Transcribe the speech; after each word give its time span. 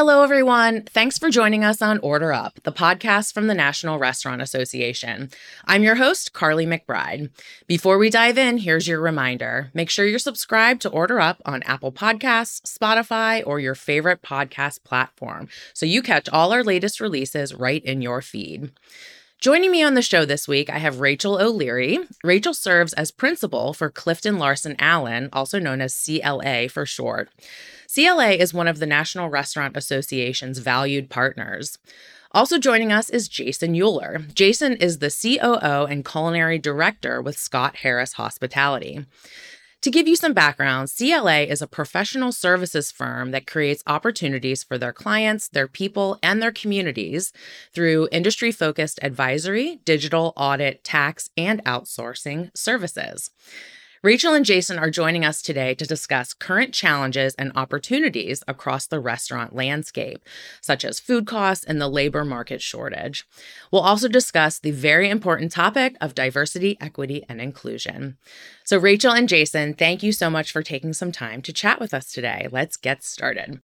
Hello, 0.00 0.22
everyone. 0.22 0.84
Thanks 0.84 1.18
for 1.18 1.28
joining 1.28 1.62
us 1.62 1.82
on 1.82 1.98
Order 1.98 2.32
Up, 2.32 2.58
the 2.62 2.72
podcast 2.72 3.34
from 3.34 3.48
the 3.48 3.54
National 3.54 3.98
Restaurant 3.98 4.40
Association. 4.40 5.28
I'm 5.66 5.82
your 5.82 5.96
host, 5.96 6.32
Karly 6.32 6.66
McBride. 6.66 7.28
Before 7.66 7.98
we 7.98 8.08
dive 8.08 8.38
in, 8.38 8.56
here's 8.56 8.88
your 8.88 8.98
reminder 8.98 9.70
make 9.74 9.90
sure 9.90 10.06
you're 10.06 10.18
subscribed 10.18 10.80
to 10.80 10.88
Order 10.88 11.20
Up 11.20 11.42
on 11.44 11.62
Apple 11.64 11.92
Podcasts, 11.92 12.62
Spotify, 12.62 13.42
or 13.46 13.60
your 13.60 13.74
favorite 13.74 14.22
podcast 14.22 14.84
platform 14.84 15.50
so 15.74 15.84
you 15.84 16.00
catch 16.00 16.30
all 16.30 16.50
our 16.54 16.64
latest 16.64 16.98
releases 16.98 17.52
right 17.52 17.84
in 17.84 18.00
your 18.00 18.22
feed. 18.22 18.72
Joining 19.40 19.70
me 19.70 19.82
on 19.82 19.94
the 19.94 20.02
show 20.02 20.26
this 20.26 20.46
week, 20.46 20.68
I 20.68 20.76
have 20.76 21.00
Rachael 21.00 21.40
O'Leary. 21.40 21.98
Rachael 22.22 22.52
serves 22.52 22.92
as 22.92 23.10
principal 23.10 23.72
for 23.72 23.90
CliftonLarsonAllen, 23.90 25.30
also 25.32 25.58
known 25.58 25.80
as 25.80 25.98
CLA 26.04 26.68
for 26.68 26.84
short. 26.84 27.30
CLA 27.88 28.32
is 28.32 28.52
one 28.52 28.68
of 28.68 28.80
the 28.80 28.86
National 28.86 29.30
Restaurant 29.30 29.78
Association's 29.78 30.58
valued 30.58 31.08
partners. 31.08 31.78
Also 32.32 32.58
joining 32.58 32.92
us 32.92 33.08
is 33.08 33.30
Jaysen 33.30 33.74
Euler. 33.74 34.18
Jaysen 34.34 34.76
is 34.76 34.98
the 34.98 35.08
COO 35.08 35.86
and 35.86 36.04
culinary 36.04 36.58
director 36.58 37.22
with 37.22 37.38
Scott 37.38 37.76
Harris 37.76 38.12
Hospitality. 38.12 39.06
To 39.82 39.90
give 39.90 40.06
you 40.06 40.14
some 40.14 40.34
background, 40.34 40.92
CLA 40.94 41.40
is 41.44 41.62
a 41.62 41.66
professional 41.66 42.32
services 42.32 42.90
firm 42.90 43.30
that 43.30 43.46
creates 43.46 43.82
opportunities 43.86 44.62
for 44.62 44.76
their 44.76 44.92
clients, 44.92 45.48
their 45.48 45.68
people, 45.68 46.18
and 46.22 46.42
their 46.42 46.52
communities 46.52 47.32
through 47.72 48.08
industry 48.12 48.52
focused 48.52 48.98
advisory, 49.02 49.80
digital 49.86 50.34
audit, 50.36 50.84
tax, 50.84 51.30
and 51.34 51.64
outsourcing 51.64 52.54
services. 52.54 53.30
Rachael 54.02 54.32
and 54.32 54.46
Jaysen 54.46 54.80
are 54.80 54.88
joining 54.88 55.26
us 55.26 55.42
today 55.42 55.74
to 55.74 55.84
discuss 55.84 56.32
current 56.32 56.72
challenges 56.72 57.34
and 57.34 57.52
opportunities 57.54 58.42
across 58.48 58.86
the 58.86 58.98
restaurant 58.98 59.54
landscape, 59.54 60.20
such 60.62 60.86
as 60.86 60.98
food 60.98 61.26
costs 61.26 61.66
and 61.66 61.78
the 61.78 61.86
labor 61.86 62.24
market 62.24 62.62
shortage. 62.62 63.26
We'll 63.70 63.82
also 63.82 64.08
discuss 64.08 64.58
the 64.58 64.70
very 64.70 65.10
important 65.10 65.52
topic 65.52 65.96
of 66.00 66.14
diversity, 66.14 66.78
equity, 66.80 67.26
and 67.28 67.42
inclusion. 67.42 68.16
So, 68.64 68.78
Rachael 68.78 69.12
and 69.12 69.28
Jaysen, 69.28 69.76
thank 69.76 70.02
you 70.02 70.12
so 70.12 70.30
much 70.30 70.50
for 70.50 70.62
taking 70.62 70.94
some 70.94 71.12
time 71.12 71.42
to 71.42 71.52
chat 71.52 71.78
with 71.78 71.92
us 71.92 72.10
today. 72.10 72.48
Let's 72.50 72.78
get 72.78 73.04
started. 73.04 73.60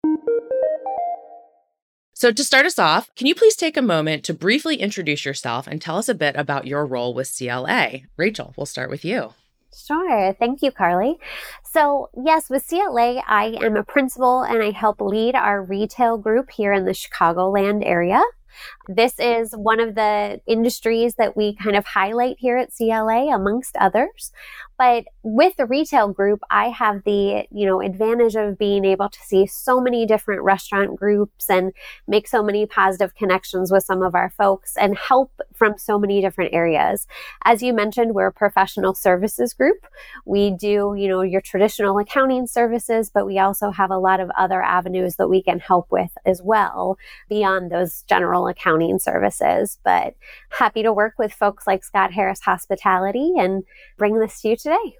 So, 2.12 2.32
to 2.32 2.42
start 2.42 2.66
us 2.66 2.80
off, 2.80 3.08
can 3.14 3.28
you 3.28 3.36
please 3.36 3.54
take 3.54 3.76
a 3.76 3.82
moment 3.82 4.24
to 4.24 4.34
briefly 4.34 4.78
introduce 4.78 5.24
yourself 5.24 5.68
and 5.68 5.80
tell 5.80 5.96
us 5.96 6.08
a 6.08 6.14
bit 6.14 6.34
about 6.34 6.66
your 6.66 6.84
role 6.84 7.14
with 7.14 7.32
CLA? 7.32 8.00
Rachael, 8.16 8.52
we'll 8.56 8.66
start 8.66 8.90
with 8.90 9.04
you. 9.04 9.34
Sure. 9.74 10.32
Thank 10.34 10.62
you, 10.62 10.70
Karly. 10.70 11.16
So, 11.64 12.08
yes, 12.24 12.48
with 12.48 12.66
CLA, 12.68 13.22
I 13.26 13.56
am 13.60 13.76
a 13.76 13.82
principal 13.84 14.42
and 14.42 14.62
I 14.62 14.70
help 14.70 15.00
lead 15.00 15.34
our 15.34 15.62
retail 15.62 16.16
group 16.16 16.50
here 16.50 16.72
in 16.72 16.84
the 16.84 16.92
Chicagoland 16.92 17.82
area. 17.84 18.22
This 18.88 19.18
is 19.18 19.52
one 19.52 19.80
of 19.80 19.96
the 19.96 20.40
industries 20.46 21.16
that 21.16 21.36
we 21.36 21.56
kind 21.56 21.76
of 21.76 21.84
highlight 21.86 22.36
here 22.38 22.56
at 22.56 22.70
CLA 22.76 23.34
amongst 23.34 23.76
others. 23.76 24.32
But 24.76 25.04
with 25.22 25.56
the 25.56 25.66
retail 25.66 26.08
group, 26.08 26.40
I 26.50 26.68
have 26.68 27.04
the, 27.04 27.46
you 27.50 27.66
know, 27.66 27.80
advantage 27.80 28.34
of 28.34 28.58
being 28.58 28.84
able 28.84 29.08
to 29.08 29.18
see 29.20 29.46
so 29.46 29.80
many 29.80 30.04
different 30.04 30.42
restaurant 30.42 30.96
groups 30.96 31.48
and 31.48 31.72
make 32.08 32.26
so 32.26 32.42
many 32.42 32.66
positive 32.66 33.14
connections 33.14 33.70
with 33.70 33.84
some 33.84 34.02
of 34.02 34.14
our 34.14 34.30
folks 34.30 34.76
and 34.76 34.96
help 34.98 35.30
from 35.54 35.78
so 35.78 35.98
many 35.98 36.20
different 36.20 36.52
areas. 36.52 37.06
As 37.44 37.62
you 37.62 37.72
mentioned, 37.72 38.14
we're 38.14 38.26
a 38.26 38.32
professional 38.32 38.94
services 38.94 39.54
group. 39.54 39.86
We 40.24 40.50
do, 40.50 40.94
you 40.96 41.08
know, 41.08 41.22
your 41.22 41.40
traditional 41.40 41.98
accounting 41.98 42.46
services, 42.46 43.10
but 43.12 43.26
we 43.26 43.38
also 43.38 43.70
have 43.70 43.90
a 43.90 43.98
lot 43.98 44.20
of 44.20 44.30
other 44.36 44.62
avenues 44.62 45.16
that 45.16 45.28
we 45.28 45.42
can 45.42 45.60
help 45.60 45.92
with 45.92 46.10
as 46.26 46.42
well 46.42 46.98
beyond 47.28 47.70
those 47.70 48.02
general 48.08 48.48
accounting 48.48 48.98
services. 48.98 49.78
But 49.84 50.14
happy 50.50 50.82
to 50.82 50.92
work 50.92 51.14
with 51.18 51.32
folks 51.32 51.66
like 51.66 51.84
Scott 51.84 52.12
Harris 52.12 52.40
Hospitality 52.40 53.34
and 53.38 53.62
bring 53.96 54.18
this 54.18 54.40
to 54.40 54.48
you 54.48 54.56
today. 54.64 54.96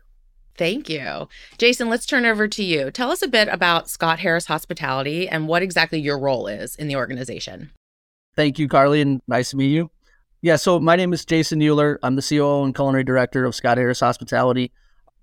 Thank 0.56 0.88
you. 0.88 1.28
Jaysen, 1.58 1.88
let's 1.88 2.06
turn 2.06 2.24
over 2.24 2.46
to 2.46 2.62
you. 2.62 2.92
Tell 2.92 3.10
us 3.10 3.22
a 3.22 3.28
bit 3.28 3.48
about 3.48 3.90
Scott 3.90 4.20
Harris 4.20 4.46
Hospitality 4.46 5.28
and 5.28 5.48
what 5.48 5.62
exactly 5.62 5.98
your 5.98 6.18
role 6.18 6.46
is 6.46 6.76
in 6.76 6.86
the 6.86 6.94
organization. 6.94 7.72
Thank 8.36 8.60
you, 8.60 8.68
Karly, 8.68 9.02
and 9.02 9.20
nice 9.26 9.50
to 9.50 9.56
meet 9.56 9.72
you. 9.72 9.90
Yeah, 10.42 10.56
so 10.56 10.78
my 10.78 10.94
name 10.94 11.12
is 11.12 11.24
Jaysen 11.24 11.66
Euler. 11.66 11.98
I'm 12.02 12.14
the 12.14 12.22
COO 12.22 12.64
and 12.64 12.74
culinary 12.74 13.02
director 13.02 13.44
of 13.44 13.54
Scott 13.54 13.78
Harris 13.78 14.00
Hospitality. 14.00 14.70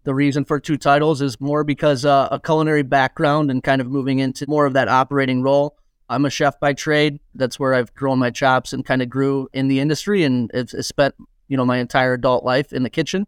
The 0.03 0.15
reason 0.15 0.43
for 0.43 0.59
two 0.59 0.77
titles 0.77 1.21
is 1.21 1.39
more 1.39 1.63
because 1.63 2.03
uh, 2.03 2.27
a 2.31 2.39
culinary 2.39 2.81
background 2.81 3.51
and 3.51 3.63
kind 3.63 3.79
of 3.79 3.87
moving 3.87 4.19
into 4.19 4.45
more 4.49 4.65
of 4.65 4.73
that 4.73 4.89
operating 4.89 5.43
role. 5.43 5.77
I'm 6.09 6.25
a 6.25 6.29
chef 6.29 6.59
by 6.59 6.73
trade. 6.73 7.19
That's 7.35 7.59
where 7.59 7.73
I've 7.73 7.93
grown 7.93 8.19
my 8.19 8.31
chops 8.31 8.73
and 8.73 8.83
kind 8.83 9.01
of 9.01 9.09
grew 9.09 9.47
in 9.53 9.67
the 9.67 9.79
industry 9.79 10.23
and 10.23 10.49
it's 10.53 10.75
spent, 10.87 11.15
you 11.47 11.55
know, 11.55 11.65
my 11.65 11.77
entire 11.77 12.13
adult 12.13 12.43
life 12.43 12.73
in 12.73 12.83
the 12.83 12.89
kitchen. 12.89 13.27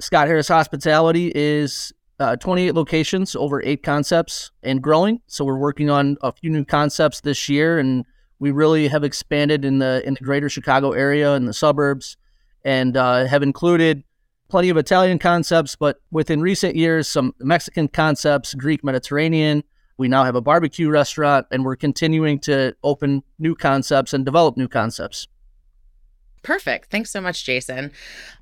Scott 0.00 0.28
Harris 0.28 0.48
Hospitality 0.48 1.32
is 1.34 1.92
uh, 2.20 2.36
28 2.36 2.74
locations, 2.74 3.34
over 3.34 3.62
eight 3.64 3.82
concepts, 3.82 4.50
and 4.62 4.82
growing. 4.82 5.20
So 5.26 5.44
we're 5.44 5.58
working 5.58 5.90
on 5.90 6.16
a 6.22 6.32
few 6.32 6.50
new 6.50 6.64
concepts 6.64 7.20
this 7.20 7.48
year, 7.48 7.78
and 7.78 8.04
we 8.38 8.50
really 8.50 8.88
have 8.88 9.02
expanded 9.02 9.64
in 9.64 9.78
the 9.78 10.02
in 10.06 10.14
the 10.14 10.20
greater 10.20 10.48
Chicago 10.48 10.92
area 10.92 11.34
and 11.34 11.48
the 11.48 11.52
suburbs, 11.52 12.16
and 12.64 12.96
uh, 12.96 13.26
have 13.26 13.42
included 13.42 14.04
plenty 14.48 14.68
of 14.70 14.76
Italian 14.76 15.18
concepts, 15.18 15.76
but 15.76 16.00
within 16.10 16.40
recent 16.40 16.74
years, 16.74 17.08
some 17.08 17.34
Mexican 17.40 17.88
concepts, 17.88 18.54
Greek 18.54 18.82
Mediterranean. 18.82 19.62
We 19.98 20.06
now 20.06 20.22
have 20.22 20.36
a 20.36 20.40
barbecue 20.40 20.88
restaurant, 20.88 21.46
and 21.50 21.64
we're 21.64 21.76
continuing 21.76 22.38
to 22.40 22.74
open 22.84 23.24
new 23.38 23.56
concepts 23.56 24.14
and 24.14 24.24
develop 24.24 24.56
new 24.56 24.68
concepts. 24.68 25.26
Perfect. 26.42 26.90
Thanks 26.90 27.10
so 27.10 27.20
much, 27.20 27.44
Jaysen. 27.44 27.90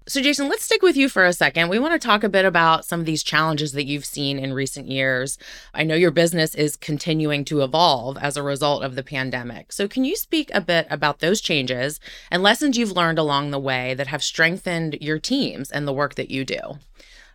So, 0.07 0.21
Jaysen, 0.21 0.49
let's 0.49 0.65
stick 0.65 0.83
with 0.83 0.97
you 0.97 1.09
for 1.09 1.25
a 1.25 1.33
second. 1.33 1.69
We 1.69 1.79
want 1.79 2.01
to 2.01 2.07
talk 2.07 2.23
a 2.23 2.29
bit 2.29 2.45
about 2.45 2.85
some 2.85 3.01
of 3.01 3.07
these 3.07 3.23
challenges 3.23 3.73
that 3.73 3.87
you've 3.87 4.05
seen 4.05 4.39
in 4.39 4.53
recent 4.53 4.87
years. 4.87 5.39
I 5.75 5.83
know 5.83 5.95
your 5.95 6.11
business 6.11 6.55
is 6.55 6.77
continuing 6.77 7.45
to 7.47 7.63
evolve 7.63 8.17
as 8.19 8.37
a 8.37 8.43
result 8.43 8.85
of 8.85 8.95
the 8.95 9.03
pandemic. 9.03 9.73
So, 9.73 9.89
can 9.89 10.05
you 10.05 10.15
speak 10.15 10.51
a 10.55 10.61
bit 10.61 10.87
about 10.91 11.19
those 11.19 11.41
changes 11.41 11.99
and 12.31 12.43
lessons 12.43 12.79
you've 12.79 12.93
learned 12.93 13.19
along 13.19 13.51
the 13.51 13.59
way 13.59 13.95
that 13.95 14.07
have 14.09 14.23
strengthened 14.23 14.99
your 15.01 15.19
teams 15.19 15.71
and 15.71 15.89
the 15.89 15.93
work 15.93 16.15
that 16.15 16.31
you 16.31 16.45
do? 16.45 16.79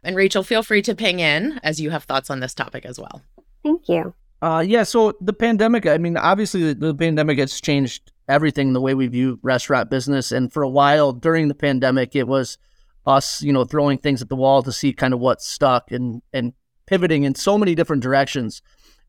And 0.04 0.16
Rachael, 0.16 0.44
feel 0.44 0.64
free 0.64 0.82
to 0.84 0.96
ping 0.96 1.20
in 1.20 1.60
as 1.64 1.80
you 1.80 1.90
have 1.90 2.06
thoughts 2.06 2.30
on 2.30 2.40
this 2.40 2.54
topic 2.54 2.86
as 2.86 3.00
well. 3.00 3.22
Thank 3.64 3.90
you. 3.90 4.14
Uh, 4.42 4.64
yeah, 4.66 4.84
so 4.84 5.14
the 5.22 5.34
pandemic, 5.34 5.86
I 5.86 5.98
mean, 5.98 6.18
obviously 6.18 6.74
the, 6.74 6.74
the 6.74 6.96
pandemic 6.96 7.38
has 7.38 7.62
changed 7.62 8.12
everything 8.32 8.74
the 8.74 8.82
way 8.82 8.94
we 8.94 9.08
view 9.08 9.40
restaurant 9.44 9.90
business. 9.90 10.32
And 10.32 10.52
for 10.52 10.64
a 10.64 10.70
while 10.70 11.12
during 11.12 11.48
the 11.48 11.56
pandemic, 11.56 12.16
it 12.16 12.28
was 12.28 12.58
us, 13.06 13.42
you 13.42 13.52
know, 13.52 13.66
throwing 13.66 13.98
things 13.98 14.22
at 14.22 14.30
the 14.30 14.36
wall 14.36 14.64
to 14.64 14.72
see 14.72 14.94
kind 14.94 15.14
of 15.14 15.20
what 15.20 15.42
stuck 15.42 15.92
and 15.92 16.22
and 16.34 16.54
pivoting 16.86 17.24
in 17.24 17.36
so 17.36 17.58
many 17.58 17.76
different 17.76 18.04
directions. 18.04 18.62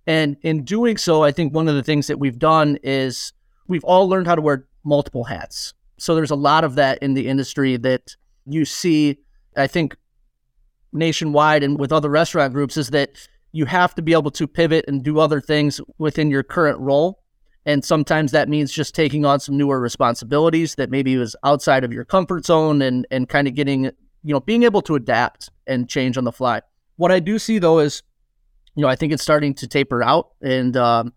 And 0.06 0.36
in 0.42 0.64
doing 0.64 0.96
so, 0.96 1.22
I 1.22 1.30
think 1.30 1.54
one 1.54 1.68
of 1.68 1.74
the 1.74 1.82
things 1.82 2.08
that 2.08 2.18
we've 2.18 2.38
done 2.38 2.78
is 2.82 3.32
we've 3.68 3.84
all 3.84 4.08
learned 4.08 4.26
how 4.26 4.34
to 4.34 4.42
wear 4.42 4.66
multiple 4.84 5.24
hats. 5.24 5.74
So 5.98 6.14
there's 6.14 6.30
a 6.30 6.36
lot 6.36 6.64
of 6.64 6.74
that 6.74 6.98
in 6.98 7.14
the 7.14 7.28
industry 7.28 7.76
that 7.78 8.16
you 8.44 8.64
see, 8.64 9.18
I 9.56 9.68
think, 9.68 9.96
nationwide 10.92 11.62
and 11.62 11.78
with 11.78 11.92
other 11.92 12.10
restaurant 12.10 12.52
groups 12.52 12.76
is 12.76 12.90
that 12.90 13.28
you 13.52 13.66
have 13.66 13.94
to 13.94 14.02
be 14.02 14.12
able 14.12 14.30
to 14.32 14.46
pivot 14.46 14.84
and 14.88 15.02
do 15.02 15.18
other 15.18 15.40
things 15.40 15.80
within 15.98 16.30
your 16.30 16.42
current 16.42 16.78
role 16.80 17.21
and 17.64 17.84
sometimes 17.84 18.32
that 18.32 18.48
means 18.48 18.72
just 18.72 18.94
taking 18.94 19.24
on 19.24 19.40
some 19.40 19.56
newer 19.56 19.78
responsibilities 19.80 20.74
that 20.74 20.90
maybe 20.90 21.16
was 21.16 21.36
outside 21.44 21.84
of 21.84 21.92
your 21.92 22.04
comfort 22.04 22.44
zone 22.44 22.82
and, 22.82 23.06
and 23.10 23.28
kind 23.28 23.46
of 23.46 23.54
getting, 23.54 23.84
you 23.84 24.34
know, 24.34 24.40
being 24.40 24.64
able 24.64 24.82
to 24.82 24.96
adapt 24.96 25.50
and 25.66 25.88
change 25.88 26.16
on 26.16 26.24
the 26.24 26.32
fly. 26.32 26.60
What 26.96 27.12
I 27.12 27.20
do 27.20 27.38
see 27.38 27.58
though 27.58 27.78
is, 27.78 28.02
you 28.74 28.82
know, 28.82 28.88
I 28.88 28.96
think 28.96 29.12
it's 29.12 29.22
starting 29.22 29.54
to 29.54 29.68
taper 29.68 30.02
out. 30.02 30.30
And 30.40 30.76
um, 30.76 31.12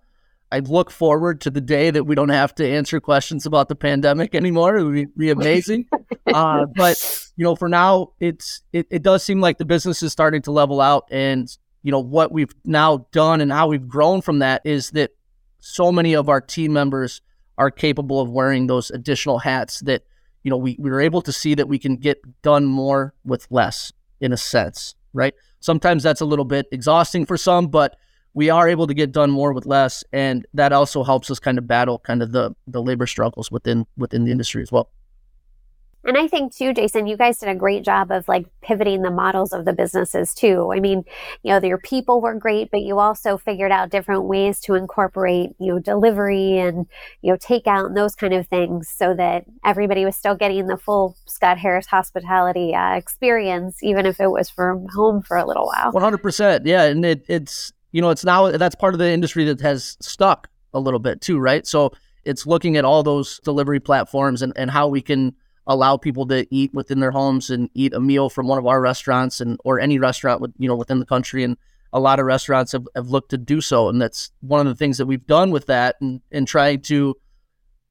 I 0.51 0.59
look 0.59 0.91
forward 0.91 1.41
to 1.41 1.49
the 1.49 1.61
day 1.61 1.89
that 1.89 2.03
we 2.03 2.13
don't 2.13 2.29
have 2.29 2.53
to 2.55 2.67
answer 2.67 2.99
questions 2.99 3.47
about 3.47 3.67
the 3.67 3.75
pandemic 3.75 4.35
anymore. 4.35 4.77
It 4.77 4.83
would 4.83 4.93
be, 4.93 5.05
be 5.05 5.29
amazing. 5.31 5.87
uh, 6.33 6.65
but, 6.75 7.27
you 7.37 7.43
know, 7.43 7.55
for 7.55 7.69
now, 7.69 8.11
it's 8.19 8.61
it, 8.71 8.85
it 8.91 9.01
does 9.01 9.23
seem 9.23 9.41
like 9.41 9.57
the 9.57 9.65
business 9.65 10.03
is 10.03 10.11
starting 10.11 10.43
to 10.43 10.51
level 10.51 10.79
out. 10.79 11.07
And, 11.09 11.49
you 11.81 11.91
know, 11.91 11.99
what 11.99 12.31
we've 12.31 12.53
now 12.65 13.07
done 13.11 13.41
and 13.41 13.51
how 13.51 13.67
we've 13.67 13.87
grown 13.87 14.21
from 14.21 14.39
that 14.39 14.61
is 14.63 14.91
that 14.91 15.11
so 15.65 15.91
many 15.91 16.13
of 16.13 16.29
our 16.29 16.39
team 16.39 16.73
members 16.73 17.21
are 17.57 17.71
capable 17.71 18.21
of 18.21 18.29
wearing 18.29 18.67
those 18.67 18.91
additional 18.91 19.39
hats 19.39 19.79
that 19.81 20.03
you 20.43 20.51
know 20.51 20.57
we, 20.57 20.75
we 20.79 20.91
were 20.91 21.01
able 21.01 21.21
to 21.23 21.31
see 21.31 21.55
that 21.55 21.67
we 21.67 21.79
can 21.79 21.95
get 21.95 22.21
done 22.43 22.65
more 22.65 23.13
with 23.23 23.47
less 23.49 23.91
in 24.21 24.31
a 24.31 24.37
sense 24.37 24.95
right? 25.15 25.33
Sometimes 25.61 26.03
that's 26.03 26.21
a 26.21 26.25
little 26.25 26.45
bit 26.45 26.67
exhausting 26.71 27.25
for 27.25 27.37
some 27.37 27.67
but 27.67 27.95
we 28.35 28.49
are 28.49 28.67
able 28.67 28.85
to 28.85 28.93
get 28.93 29.11
done 29.11 29.31
more 29.31 29.53
with 29.53 29.65
less 29.65 30.03
and 30.13 30.45
that 30.53 30.71
also 30.71 31.03
helps 31.03 31.31
us 31.31 31.39
kind 31.39 31.57
of 31.57 31.65
battle 31.67 31.97
kind 31.99 32.21
of 32.21 32.31
the 32.31 32.53
the 32.67 32.81
labor 32.81 33.07
struggles 33.07 33.49
within 33.49 33.87
within 33.97 34.25
the 34.25 34.31
industry 34.31 34.61
as 34.61 34.71
well 34.71 34.91
And 36.05 36.17
I 36.17 36.27
think 36.27 36.55
too, 36.55 36.71
Jaysen, 36.71 37.09
you 37.09 37.17
guys 37.17 37.39
did 37.39 37.49
a 37.49 37.55
great 37.55 37.83
job 37.83 38.11
of 38.11 38.27
like 38.27 38.45
pivoting 38.61 39.01
the 39.01 39.09
models 39.09 39.51
of 39.51 39.65
the 39.65 39.73
businesses 39.73 40.35
too. 40.35 40.71
I 40.71 40.79
mean, 40.79 41.03
you 41.41 41.51
know, 41.51 41.67
your 41.67 41.79
people 41.79 42.21
were 42.21 42.35
great, 42.35 42.69
but 42.71 42.81
you 42.81 42.99
also 42.99 43.37
figured 43.37 43.71
out 43.71 43.89
different 43.89 44.25
ways 44.25 44.59
to 44.61 44.75
incorporate, 44.75 45.51
you 45.59 45.73
know, 45.73 45.79
delivery 45.79 46.59
and, 46.59 46.85
you 47.21 47.31
know, 47.31 47.37
takeout 47.37 47.87
and 47.87 47.97
those 47.97 48.13
kind 48.13 48.33
of 48.33 48.47
things 48.47 48.87
so 48.87 49.15
that 49.15 49.45
everybody 49.65 50.05
was 50.05 50.15
still 50.15 50.35
getting 50.35 50.67
the 50.67 50.77
full 50.77 51.17
Scott 51.25 51.57
Harris 51.57 51.87
hospitality 51.87 52.75
uh, 52.75 52.95
experience, 52.95 53.81
even 53.81 54.05
if 54.05 54.19
it 54.19 54.29
was 54.29 54.49
from 54.49 54.85
home 54.93 55.23
for 55.23 55.37
a 55.37 55.45
little 55.45 55.65
while. 55.65 55.91
100%. 55.91 56.61
Yeah. 56.65 56.83
And 56.83 57.03
it, 57.03 57.25
it's, 57.27 57.73
you 57.91 58.01
know, 58.01 58.11
it's 58.11 58.23
now 58.23 58.51
that's 58.51 58.75
part 58.75 58.93
of 58.93 58.99
the 58.99 59.09
industry 59.09 59.43
that 59.45 59.59
has 59.61 59.97
stuck 60.01 60.49
a 60.71 60.79
little 60.79 60.99
bit 60.99 61.21
too, 61.21 61.39
right? 61.39 61.65
So 61.65 61.93
it's 62.25 62.45
looking 62.45 62.77
at 62.77 62.85
all 62.85 63.01
those 63.01 63.39
delivery 63.39 63.79
platforms 63.79 64.43
and, 64.43 64.53
and 64.55 64.69
how 64.69 64.87
we 64.87 65.01
can 65.01 65.33
allow 65.67 65.97
people 65.97 66.27
to 66.27 66.45
eat 66.53 66.73
within 66.73 66.99
their 66.99 67.11
homes 67.11 67.49
and 67.49 67.69
eat 67.73 67.93
a 67.93 67.99
meal 67.99 68.29
from 68.29 68.47
one 68.47 68.57
of 68.57 68.65
our 68.65 68.81
restaurants 68.81 69.41
and 69.41 69.59
or 69.63 69.79
any 69.79 69.99
restaurant 69.99 70.41
with, 70.41 70.53
you 70.57 70.67
know 70.67 70.75
within 70.75 70.99
the 70.99 71.05
country. 71.05 71.43
And 71.43 71.57
a 71.93 71.99
lot 71.99 72.19
of 72.19 72.25
restaurants 72.25 72.71
have, 72.73 72.87
have 72.95 73.07
looked 73.07 73.31
to 73.31 73.37
do 73.37 73.61
so. 73.61 73.87
And 73.89 74.01
that's 74.01 74.31
one 74.41 74.59
of 74.59 74.67
the 74.67 74.75
things 74.75 74.97
that 74.97 75.05
we've 75.05 75.25
done 75.25 75.51
with 75.51 75.65
that 75.67 75.95
and, 76.01 76.21
and 76.31 76.47
trying 76.47 76.81
to 76.81 77.15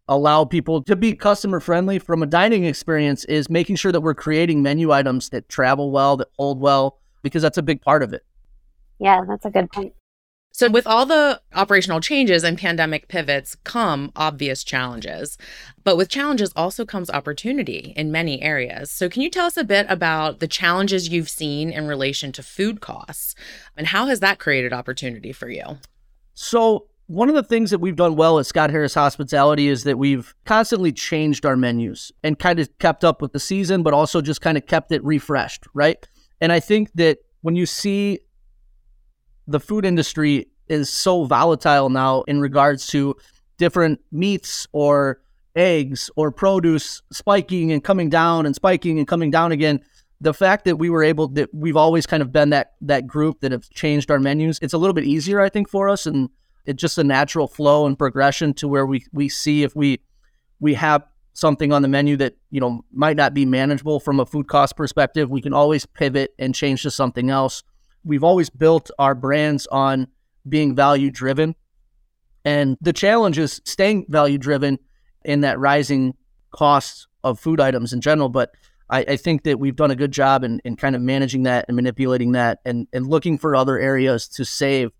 allow 0.08 0.44
people 0.44 0.82
to 0.82 0.94
be 0.94 1.14
customer 1.14 1.60
friendly 1.60 1.98
from 1.98 2.22
a 2.22 2.26
dining 2.26 2.64
experience 2.64 3.24
is 3.24 3.48
making 3.48 3.76
sure 3.76 3.90
that 3.90 4.02
we're 4.02 4.14
creating 4.14 4.62
menu 4.62 4.92
items 4.92 5.30
that 5.30 5.48
travel 5.48 5.90
well 5.90 6.18
that 6.18 6.28
hold 6.38 6.60
well 6.60 6.98
because 7.22 7.42
that's 7.42 7.56
a 7.56 7.62
big 7.62 7.80
part 7.80 8.02
of 8.02 8.12
it. 8.12 8.22
Yeah 8.98 9.22
that's 9.26 9.46
a 9.46 9.50
good 9.50 9.70
point 9.72 9.94
so, 10.56 10.70
with 10.70 10.86
all 10.86 11.04
the 11.04 11.40
operational 11.52 11.98
changes 11.98 12.44
and 12.44 12.56
pandemic 12.56 13.08
pivots 13.08 13.56
come 13.64 14.12
obvious 14.14 14.62
challenges. 14.62 15.36
But 15.82 15.96
with 15.96 16.08
challenges 16.08 16.52
also 16.54 16.84
comes 16.84 17.10
opportunity 17.10 17.92
in 17.96 18.12
many 18.12 18.40
areas. 18.40 18.92
So, 18.92 19.08
can 19.08 19.22
you 19.22 19.30
tell 19.30 19.46
us 19.46 19.56
a 19.56 19.64
bit 19.64 19.84
about 19.88 20.38
the 20.38 20.46
challenges 20.46 21.08
you've 21.08 21.28
seen 21.28 21.70
in 21.70 21.88
relation 21.88 22.30
to 22.30 22.42
food 22.44 22.80
costs 22.80 23.34
and 23.76 23.88
how 23.88 24.06
has 24.06 24.20
that 24.20 24.38
created 24.38 24.72
opportunity 24.72 25.32
for 25.32 25.50
you? 25.50 25.78
So, 26.34 26.86
one 27.08 27.28
of 27.28 27.34
the 27.34 27.42
things 27.42 27.72
that 27.72 27.80
we've 27.80 27.96
done 27.96 28.14
well 28.14 28.38
at 28.38 28.46
Scott 28.46 28.70
Harris 28.70 28.94
Hospitality 28.94 29.66
is 29.66 29.82
that 29.82 29.98
we've 29.98 30.36
constantly 30.44 30.92
changed 30.92 31.44
our 31.44 31.56
menus 31.56 32.12
and 32.22 32.38
kind 32.38 32.60
of 32.60 32.78
kept 32.78 33.02
up 33.02 33.20
with 33.20 33.32
the 33.32 33.40
season, 33.40 33.82
but 33.82 33.92
also 33.92 34.20
just 34.20 34.40
kind 34.40 34.56
of 34.56 34.68
kept 34.68 34.92
it 34.92 35.02
refreshed, 35.02 35.64
right? 35.74 36.06
And 36.40 36.52
I 36.52 36.60
think 36.60 36.92
that 36.94 37.18
when 37.40 37.56
you 37.56 37.66
see 37.66 38.20
the 39.46 39.60
food 39.60 39.84
industry 39.84 40.46
is 40.68 40.88
so 40.88 41.24
volatile 41.24 41.90
now 41.90 42.22
in 42.22 42.40
regards 42.40 42.86
to 42.88 43.14
different 43.58 44.00
meats 44.10 44.66
or 44.72 45.20
eggs 45.56 46.10
or 46.16 46.32
produce 46.32 47.02
spiking 47.12 47.70
and 47.70 47.84
coming 47.84 48.08
down 48.08 48.46
and 48.46 48.54
spiking 48.54 48.98
and 48.98 49.06
coming 49.06 49.30
down 49.30 49.52
again. 49.52 49.80
The 50.20 50.34
fact 50.34 50.64
that 50.64 50.76
we 50.76 50.90
were 50.90 51.02
able 51.02 51.28
that 51.28 51.50
we've 51.52 51.76
always 51.76 52.06
kind 52.06 52.22
of 52.22 52.32
been 52.32 52.50
that 52.50 52.72
that 52.80 53.06
group 53.06 53.40
that 53.40 53.52
have 53.52 53.68
changed 53.70 54.10
our 54.10 54.18
menus 54.18 54.58
it's 54.62 54.72
a 54.72 54.78
little 54.78 54.94
bit 54.94 55.04
easier 55.04 55.40
i 55.40 55.50
think 55.50 55.68
for 55.68 55.88
us 55.88 56.06
and 56.06 56.30
it's 56.64 56.80
just 56.80 56.96
a 56.96 57.04
natural 57.04 57.46
flow 57.46 57.84
and 57.84 57.98
progression 57.98 58.54
to 58.54 58.68
where 58.68 58.86
we 58.86 59.04
we 59.12 59.28
see 59.28 59.64
if 59.64 59.76
we 59.76 60.00
we 60.60 60.74
have 60.74 61.04
something 61.34 61.72
on 61.72 61.82
the 61.82 61.88
menu 61.88 62.16
that 62.16 62.36
you 62.50 62.60
know 62.60 62.82
might 62.92 63.16
not 63.16 63.34
be 63.34 63.44
manageable 63.44 64.00
from 64.00 64.18
a 64.18 64.24
food 64.24 64.48
cost 64.48 64.76
perspective 64.76 65.28
we 65.30 65.42
can 65.42 65.52
always 65.52 65.84
pivot 65.84 66.32
and 66.38 66.54
change 66.54 66.82
to 66.82 66.90
something 66.90 67.28
else 67.28 67.62
we've 68.04 68.24
always 68.24 68.50
built 68.50 68.90
our 68.98 69.14
brands 69.14 69.66
on 69.68 70.08
being 70.48 70.74
value 70.74 71.10
driven. 71.10 71.54
And 72.44 72.76
the 72.80 72.92
challenge 72.92 73.38
is 73.38 73.60
staying 73.64 74.06
value 74.08 74.38
driven 74.38 74.78
in 75.24 75.40
that 75.40 75.58
rising 75.58 76.14
costs 76.50 77.06
of 77.22 77.40
food 77.40 77.60
items 77.60 77.92
in 77.92 78.00
general. 78.00 78.28
But 78.28 78.50
I, 78.90 79.00
I, 79.00 79.16
think 79.16 79.44
that 79.44 79.58
we've 79.58 79.74
done 79.74 79.90
a 79.90 79.96
good 79.96 80.12
job 80.12 80.44
in, 80.44 80.60
in 80.64 80.76
kind 80.76 80.94
of 80.94 81.00
managing 81.00 81.44
that 81.44 81.64
and 81.68 81.74
manipulating 81.74 82.32
that 82.32 82.60
and, 82.66 82.86
and 82.92 83.06
looking 83.06 83.38
for 83.38 83.56
other 83.56 83.78
areas 83.78 84.28
to 84.28 84.44
save 84.44 84.90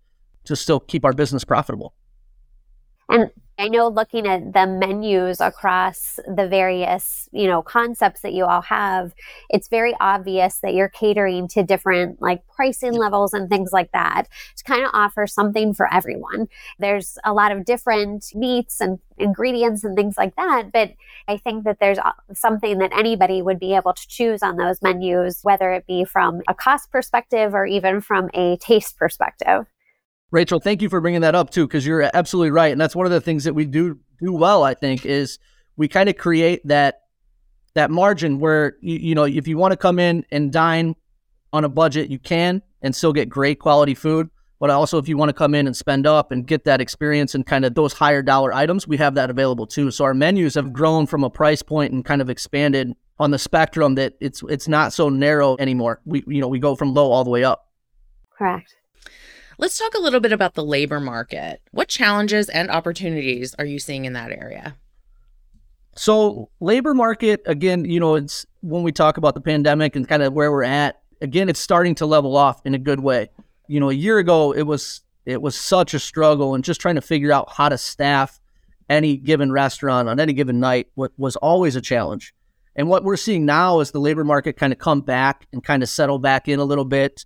to 0.45 0.55
still 0.55 0.79
keep 0.79 1.05
our 1.05 1.13
business 1.13 1.43
profitable. 1.43 1.93
And 3.09 3.29
I 3.57 3.69
know 3.69 3.87
looking 3.87 4.27
at 4.27 4.51
the 4.51 4.67
menus 4.67 5.39
across 5.39 6.19
the 6.27 6.45
various, 6.45 7.29
you 7.31 7.47
know, 7.47 7.61
concepts 7.61 8.21
that 8.21 8.33
you 8.33 8.43
all 8.43 8.63
have, 8.63 9.13
it's 9.49 9.69
very 9.69 9.95
obvious 10.01 10.59
that 10.59 10.73
you're 10.73 10.89
catering 10.89 11.47
to 11.49 11.63
different 11.63 12.21
like 12.21 12.45
pricing 12.53 12.91
levels 12.91 13.33
and 13.33 13.49
things 13.49 13.71
like 13.71 13.93
that 13.93 14.23
to 14.57 14.63
kind 14.65 14.83
of 14.83 14.91
offer 14.93 15.25
something 15.25 15.73
for 15.73 15.91
everyone. 15.93 16.47
There's 16.79 17.17
a 17.23 17.31
lot 17.31 17.53
of 17.53 17.63
different 17.63 18.25
meats 18.35 18.81
and 18.81 18.99
ingredients 19.17 19.85
and 19.85 19.95
things 19.95 20.17
like 20.17 20.35
that, 20.35 20.71
but 20.73 20.91
I 21.29 21.37
think 21.37 21.63
that 21.63 21.79
there's 21.79 21.99
something 22.33 22.79
that 22.79 22.91
anybody 22.91 23.41
would 23.41 23.59
be 23.59 23.73
able 23.73 23.93
to 23.93 24.07
choose 24.09 24.43
on 24.43 24.57
those 24.57 24.81
menus, 24.81 25.39
whether 25.43 25.71
it 25.71 25.87
be 25.87 26.03
from 26.03 26.41
a 26.49 26.53
cost 26.53 26.91
perspective 26.91 27.53
or 27.53 27.65
even 27.65 28.01
from 28.01 28.29
a 28.33 28.57
taste 28.57 28.97
perspective. 28.97 29.65
Rachael, 30.35 30.59
thank 30.59 30.81
you 30.81 30.89
for 30.89 30.99
bringing 30.99 31.21
that 31.21 31.33
up 31.33 31.49
too, 31.49 31.65
because 31.65 31.87
you're 31.87 32.09
absolutely 32.13 32.51
right, 32.51 32.73
and 32.73 32.79
that's 32.79 32.93
one 32.93 33.05
of 33.05 33.11
the 33.13 33.21
things 33.21 33.45
that 33.45 33.53
we 33.53 33.63
do 33.63 33.97
do 34.19 34.33
well. 34.33 34.63
I 34.63 34.73
think 34.73 35.05
is 35.05 35.39
we 35.77 35.87
kind 35.87 36.09
of 36.09 36.17
create 36.17 36.59
that 36.67 37.03
that 37.73 37.89
margin 37.89 38.39
where 38.39 38.75
you, 38.81 38.97
you 38.97 39.15
know 39.15 39.23
if 39.23 39.47
you 39.47 39.57
want 39.57 39.71
to 39.71 39.77
come 39.77 39.97
in 39.97 40.25
and 40.31 40.51
dine 40.51 40.93
on 41.53 41.63
a 41.63 41.69
budget, 41.69 42.09
you 42.09 42.19
can 42.19 42.61
and 42.81 42.93
still 42.93 43.13
get 43.13 43.29
great 43.29 43.59
quality 43.59 43.95
food. 43.95 44.29
But 44.59 44.71
also, 44.71 44.97
if 44.97 45.07
you 45.07 45.15
want 45.15 45.29
to 45.29 45.33
come 45.33 45.55
in 45.55 45.67
and 45.67 45.75
spend 45.75 46.05
up 46.05 46.33
and 46.33 46.45
get 46.45 46.65
that 46.65 46.81
experience 46.81 47.33
and 47.33 47.45
kind 47.45 47.63
of 47.63 47.73
those 47.73 47.93
higher 47.93 48.21
dollar 48.21 48.53
items, 48.53 48.85
we 48.85 48.97
have 48.97 49.15
that 49.15 49.29
available 49.29 49.65
too. 49.65 49.89
So 49.89 50.03
our 50.03 50.13
menus 50.13 50.55
have 50.55 50.73
grown 50.73 51.05
from 51.05 51.23
a 51.23 51.29
price 51.29 51.61
point 51.61 51.93
and 51.93 52.03
kind 52.03 52.21
of 52.21 52.29
expanded 52.29 52.93
on 53.19 53.31
the 53.31 53.39
spectrum 53.39 53.95
that 53.95 54.15
it's 54.19 54.43
it's 54.49 54.67
not 54.67 54.91
so 54.91 55.07
narrow 55.07 55.55
anymore. 55.59 56.01
We 56.03 56.25
you 56.27 56.41
know 56.41 56.49
we 56.49 56.59
go 56.59 56.75
from 56.75 56.93
low 56.93 57.09
all 57.09 57.23
the 57.23 57.29
way 57.29 57.45
up. 57.45 57.69
Correct. 58.37 58.75
Let's 59.57 59.77
talk 59.77 59.93
a 59.93 59.99
little 59.99 60.19
bit 60.19 60.31
about 60.31 60.53
the 60.53 60.63
labor 60.63 60.99
market. 60.99 61.61
What 61.71 61.87
challenges 61.87 62.49
and 62.49 62.69
opportunities 62.69 63.55
are 63.57 63.65
you 63.65 63.79
seeing 63.79 64.05
in 64.05 64.13
that 64.13 64.31
area? 64.31 64.75
So, 65.95 66.49
labor 66.59 66.93
market 66.93 67.41
again, 67.45 67.85
you 67.85 68.01
know, 68.01 68.15
it's 68.15 68.45
when 68.61 68.83
we 68.83 68.91
talk 68.91 69.17
about 69.17 69.33
the 69.33 69.41
pandemic 69.41 69.95
and 69.95 70.07
kind 70.07 70.23
of 70.23 70.33
where 70.33 70.51
we're 70.51 70.63
at, 70.63 71.01
again, 71.21 71.47
it's 71.47 71.59
starting 71.59 71.95
to 71.95 72.05
level 72.05 72.35
off 72.35 72.61
in 72.65 72.73
a 72.73 72.77
good 72.77 72.99
way. 72.99 73.29
You 73.67 73.79
know, 73.79 73.89
a 73.89 73.93
year 73.93 74.17
ago 74.17 74.51
it 74.51 74.63
was 74.63 75.01
it 75.25 75.41
was 75.41 75.55
such 75.55 75.93
a 75.93 75.99
struggle 75.99 76.53
and 76.53 76.63
just 76.63 76.81
trying 76.81 76.95
to 76.95 77.01
figure 77.01 77.31
out 77.31 77.51
how 77.53 77.69
to 77.69 77.77
staff 77.77 78.39
any 78.89 79.17
given 79.17 79.51
restaurant 79.51 80.09
on 80.09 80.19
any 80.19 80.33
given 80.33 80.59
night 80.59 80.87
was 80.95 81.35
always 81.37 81.75
a 81.75 81.81
challenge. 81.81 82.33
And 82.75 82.89
what 82.89 83.03
we're 83.03 83.17
seeing 83.17 83.45
now 83.45 83.79
is 83.79 83.91
the 83.91 83.99
labor 83.99 84.23
market 84.23 84.57
kind 84.57 84.73
of 84.73 84.79
come 84.79 85.01
back 85.01 85.47
and 85.53 85.63
kind 85.63 85.81
of 85.81 85.89
settle 85.89 86.19
back 86.19 86.47
in 86.47 86.59
a 86.59 86.65
little 86.65 86.85
bit 86.85 87.25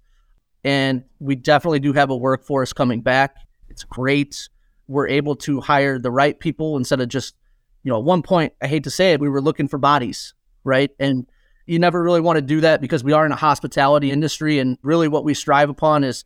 and 0.63 1.03
we 1.19 1.35
definitely 1.35 1.79
do 1.79 1.93
have 1.93 2.09
a 2.09 2.15
workforce 2.15 2.73
coming 2.73 3.01
back. 3.01 3.35
It's 3.69 3.83
great. 3.83 4.49
We're 4.87 5.07
able 5.07 5.35
to 5.37 5.61
hire 5.61 5.99
the 5.99 6.11
right 6.11 6.39
people 6.39 6.77
instead 6.77 6.99
of 6.99 7.07
just, 7.07 7.35
you 7.83 7.91
know, 7.91 7.99
at 7.99 8.03
one 8.03 8.21
point, 8.21 8.53
I 8.61 8.67
hate 8.67 8.83
to 8.83 8.89
say 8.89 9.13
it, 9.13 9.19
we 9.19 9.29
were 9.29 9.41
looking 9.41 9.67
for 9.67 9.77
bodies, 9.77 10.33
right? 10.63 10.91
And 10.99 11.27
you 11.65 11.79
never 11.79 12.01
really 12.01 12.21
want 12.21 12.37
to 12.37 12.41
do 12.41 12.61
that 12.61 12.81
because 12.81 13.03
we 13.03 13.13
are 13.13 13.25
in 13.25 13.31
a 13.31 13.37
hospitality 13.37 14.11
industry. 14.11 14.59
And 14.59 14.77
really 14.81 15.07
what 15.07 15.23
we 15.23 15.33
strive 15.33 15.69
upon 15.69 16.03
is 16.03 16.25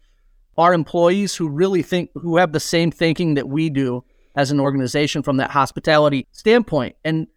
our 0.57 0.73
employees 0.73 1.35
who 1.35 1.49
really 1.49 1.83
think, 1.83 2.09
who 2.13 2.37
have 2.37 2.53
the 2.53 2.59
same 2.59 2.91
thinking 2.91 3.33
that 3.33 3.47
we 3.47 3.69
do 3.69 4.03
as 4.35 4.51
an 4.51 4.59
organization 4.59 5.21
from 5.21 5.37
that 5.37 5.51
hospitality 5.51 6.27
standpoint. 6.31 6.95
And 7.03 7.27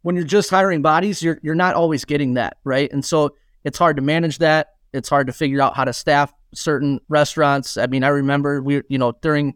when 0.00 0.16
you're 0.16 0.24
just 0.24 0.50
hiring 0.50 0.82
bodies, 0.82 1.22
you're, 1.22 1.38
you're 1.42 1.54
not 1.54 1.74
always 1.74 2.04
getting 2.04 2.34
that, 2.34 2.56
right? 2.64 2.90
And 2.92 3.04
so 3.04 3.36
it's 3.64 3.78
hard 3.78 3.96
to 3.96 4.02
manage 4.02 4.38
that 4.38 4.71
it's 4.92 5.08
hard 5.08 5.26
to 5.26 5.32
figure 5.32 5.60
out 5.60 5.76
how 5.76 5.84
to 5.84 5.92
staff 5.92 6.32
certain 6.54 7.00
restaurants. 7.08 7.76
I 7.76 7.86
mean, 7.86 8.04
I 8.04 8.08
remember 8.08 8.62
we, 8.62 8.82
you 8.88 8.98
know, 8.98 9.12
during, 9.22 9.54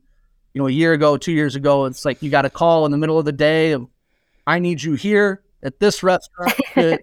you 0.55 0.63
know, 0.63 0.69
a 0.69 0.73
year 0.73 0.93
ago, 0.93 1.17
two 1.17 1.33
years 1.33 1.55
ago, 1.57 1.85
it's 1.85 2.05
like 2.05 2.23
you 2.23 2.31
got 2.31 2.45
a 2.45 2.51
call 2.51 2.87
in 2.87 2.93
the 2.93 2.99
middle 2.99 3.19
of 3.19 3.25
the 3.25 3.33
day 3.33 3.73
of, 3.73 3.87
I 4.47 4.59
need 4.59 4.83
you 4.83 4.95
here 4.95 5.43
at 5.63 5.79
this 5.81 6.03
restaurant 6.03 6.55
to, 6.75 6.99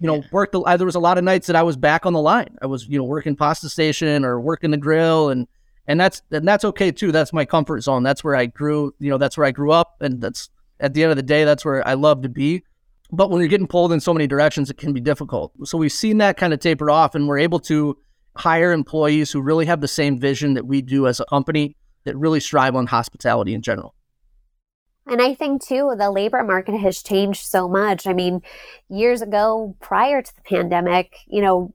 you 0.00 0.06
know, 0.06 0.22
work 0.30 0.52
the. 0.52 0.60
I, 0.62 0.76
There 0.76 0.86
was 0.86 0.94
a 0.94 1.00
lot 1.00 1.18
of 1.18 1.24
nights 1.24 1.46
that 1.48 1.56
I 1.56 1.62
was 1.62 1.76
back 1.76 2.06
on 2.06 2.12
the 2.12 2.20
line. 2.20 2.56
I 2.62 2.66
was, 2.66 2.86
you 2.86 2.98
know, 2.98 3.04
working 3.04 3.34
pasta 3.34 3.68
station 3.68 4.24
or 4.24 4.40
working 4.40 4.70
the 4.70 4.76
grill, 4.76 5.30
and 5.30 5.48
and 5.86 5.98
that's 5.98 6.22
and 6.30 6.46
that's 6.46 6.64
okay 6.66 6.92
too. 6.92 7.12
That's 7.12 7.32
my 7.32 7.44
comfort 7.44 7.80
zone. 7.80 8.02
That's 8.02 8.22
where 8.22 8.36
I 8.36 8.46
grew. 8.46 8.94
You 8.98 9.10
know, 9.10 9.18
that's 9.18 9.38
where 9.38 9.46
I 9.46 9.52
grew 9.52 9.72
up, 9.72 9.96
and 10.00 10.20
that's 10.20 10.50
at 10.80 10.94
the 10.94 11.02
end 11.02 11.10
of 11.10 11.16
the 11.16 11.22
day, 11.22 11.44
that's 11.44 11.64
where 11.64 11.86
I 11.86 11.94
love 11.94 12.22
to 12.22 12.28
be. 12.28 12.64
But 13.12 13.30
when 13.30 13.40
you're 13.40 13.48
getting 13.48 13.66
pulled 13.66 13.92
in 13.92 14.00
so 14.00 14.12
many 14.12 14.26
directions, 14.26 14.70
it 14.70 14.78
can 14.78 14.92
be 14.92 15.00
difficult. 15.00 15.52
So 15.64 15.78
we've 15.78 15.92
seen 15.92 16.18
that 16.18 16.36
kind 16.36 16.52
of 16.52 16.60
taper 16.60 16.90
off, 16.90 17.14
and 17.14 17.28
we're 17.28 17.38
able 17.38 17.60
to 17.60 17.96
hire 18.36 18.72
employees 18.72 19.30
who 19.30 19.40
really 19.40 19.66
have 19.66 19.80
the 19.80 19.88
same 19.88 20.18
vision 20.18 20.54
that 20.54 20.66
we 20.66 20.82
do 20.82 21.06
as 21.06 21.20
a 21.20 21.24
company 21.26 21.76
that 22.04 22.16
really 22.16 22.40
strive 22.40 22.76
on 22.76 22.86
hospitality 22.86 23.54
in 23.54 23.62
general. 23.62 23.94
And 25.08 25.22
I 25.22 25.34
think 25.34 25.64
too, 25.64 25.94
the 25.96 26.10
labor 26.10 26.42
market 26.42 26.76
has 26.78 27.02
changed 27.02 27.46
so 27.46 27.68
much. 27.68 28.06
I 28.06 28.12
mean, 28.12 28.42
years 28.88 29.22
ago, 29.22 29.76
prior 29.80 30.20
to 30.20 30.34
the 30.34 30.42
pandemic, 30.42 31.16
you 31.28 31.42
know, 31.42 31.72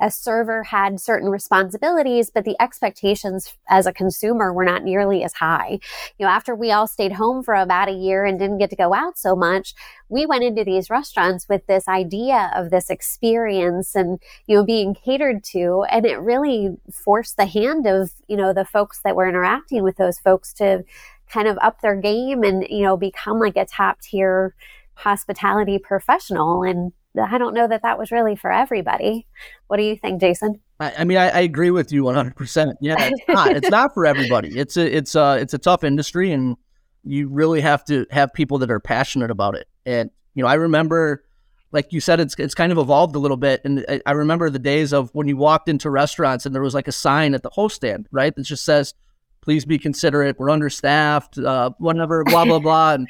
a 0.00 0.10
server 0.10 0.64
had 0.64 1.00
certain 1.00 1.28
responsibilities, 1.28 2.30
but 2.30 2.44
the 2.44 2.56
expectations 2.60 3.56
as 3.68 3.86
a 3.86 3.92
consumer 3.92 4.52
were 4.52 4.64
not 4.64 4.82
nearly 4.82 5.22
as 5.22 5.34
high. 5.34 5.78
You 6.18 6.26
know, 6.26 6.32
after 6.32 6.54
we 6.54 6.72
all 6.72 6.86
stayed 6.86 7.12
home 7.12 7.42
for 7.42 7.54
about 7.54 7.88
a 7.88 7.92
year 7.92 8.24
and 8.24 8.38
didn't 8.38 8.58
get 8.58 8.70
to 8.70 8.76
go 8.76 8.92
out 8.92 9.16
so 9.18 9.36
much, 9.36 9.74
we 10.08 10.26
went 10.26 10.44
into 10.44 10.64
these 10.64 10.90
restaurants 10.90 11.48
with 11.48 11.66
this 11.66 11.86
idea 11.88 12.50
of 12.54 12.70
this 12.70 12.90
experience 12.90 13.94
and, 13.94 14.20
you 14.46 14.56
know, 14.56 14.64
being 14.64 14.94
catered 14.94 15.44
to. 15.44 15.84
And 15.90 16.04
it 16.04 16.18
really 16.18 16.76
forced 16.90 17.36
the 17.36 17.46
hand 17.46 17.86
of, 17.86 18.12
you 18.26 18.36
know, 18.36 18.52
the 18.52 18.64
folks 18.64 19.00
that 19.04 19.16
were 19.16 19.28
interacting 19.28 19.82
with 19.82 19.96
those 19.96 20.18
folks 20.18 20.52
to 20.54 20.84
kind 21.28 21.48
of 21.48 21.58
up 21.62 21.80
their 21.80 21.96
game 21.96 22.42
and, 22.42 22.66
you 22.68 22.82
know, 22.82 22.96
become 22.96 23.38
like 23.38 23.56
a 23.56 23.64
top 23.64 24.00
tier 24.00 24.54
hospitality 24.94 25.78
professional. 25.78 26.62
And 26.62 26.92
I 27.20 27.38
don't 27.38 27.54
know 27.54 27.68
that 27.68 27.82
that 27.82 27.98
was 27.98 28.10
really 28.10 28.36
for 28.36 28.50
everybody. 28.50 29.26
What 29.68 29.76
do 29.76 29.82
you 29.82 29.96
think, 29.96 30.20
Jaysen? 30.20 30.60
I, 30.80 30.92
I 30.98 31.04
mean, 31.04 31.18
I, 31.18 31.28
I, 31.28 31.40
agree 31.40 31.70
with 31.70 31.92
you 31.92 32.02
100%. 32.02 32.74
Yeah, 32.80 32.96
it's 32.98 33.28
not. 33.28 33.56
it's 33.56 33.70
not 33.70 33.94
for 33.94 34.06
everybody. 34.06 34.58
It's 34.58 34.76
a, 34.76 34.96
it's 34.96 35.14
a, 35.14 35.38
it's 35.40 35.54
a 35.54 35.58
tough 35.58 35.84
industry 35.84 36.32
and 36.32 36.56
you 37.04 37.28
really 37.28 37.60
have 37.60 37.84
to 37.84 38.06
have 38.10 38.32
people 38.32 38.58
that 38.58 38.70
are 38.70 38.80
passionate 38.80 39.30
about 39.30 39.54
it. 39.54 39.68
And, 39.86 40.10
you 40.34 40.42
know, 40.42 40.48
I 40.48 40.54
remember, 40.54 41.24
like 41.70 41.92
you 41.92 42.00
said, 42.00 42.18
it's, 42.18 42.34
it's 42.38 42.54
kind 42.54 42.72
of 42.72 42.78
evolved 42.78 43.14
a 43.14 43.18
little 43.18 43.36
bit. 43.36 43.60
And 43.64 43.84
I, 43.88 44.00
I 44.06 44.12
remember 44.12 44.50
the 44.50 44.58
days 44.58 44.92
of 44.92 45.10
when 45.12 45.28
you 45.28 45.36
walked 45.36 45.68
into 45.68 45.90
restaurants 45.90 46.46
and 46.46 46.54
there 46.54 46.62
was 46.62 46.74
like 46.74 46.88
a 46.88 46.92
sign 46.92 47.34
at 47.34 47.42
the 47.42 47.50
host 47.50 47.76
stand, 47.76 48.08
right? 48.10 48.34
That 48.34 48.42
just 48.42 48.64
says, 48.64 48.94
please 49.42 49.64
be 49.64 49.78
considerate. 49.78 50.38
We're 50.38 50.50
understaffed, 50.50 51.38
uh, 51.38 51.70
whatever, 51.78 52.24
blah, 52.24 52.46
blah, 52.46 52.58
blah. 52.58 52.94
And, 52.94 53.06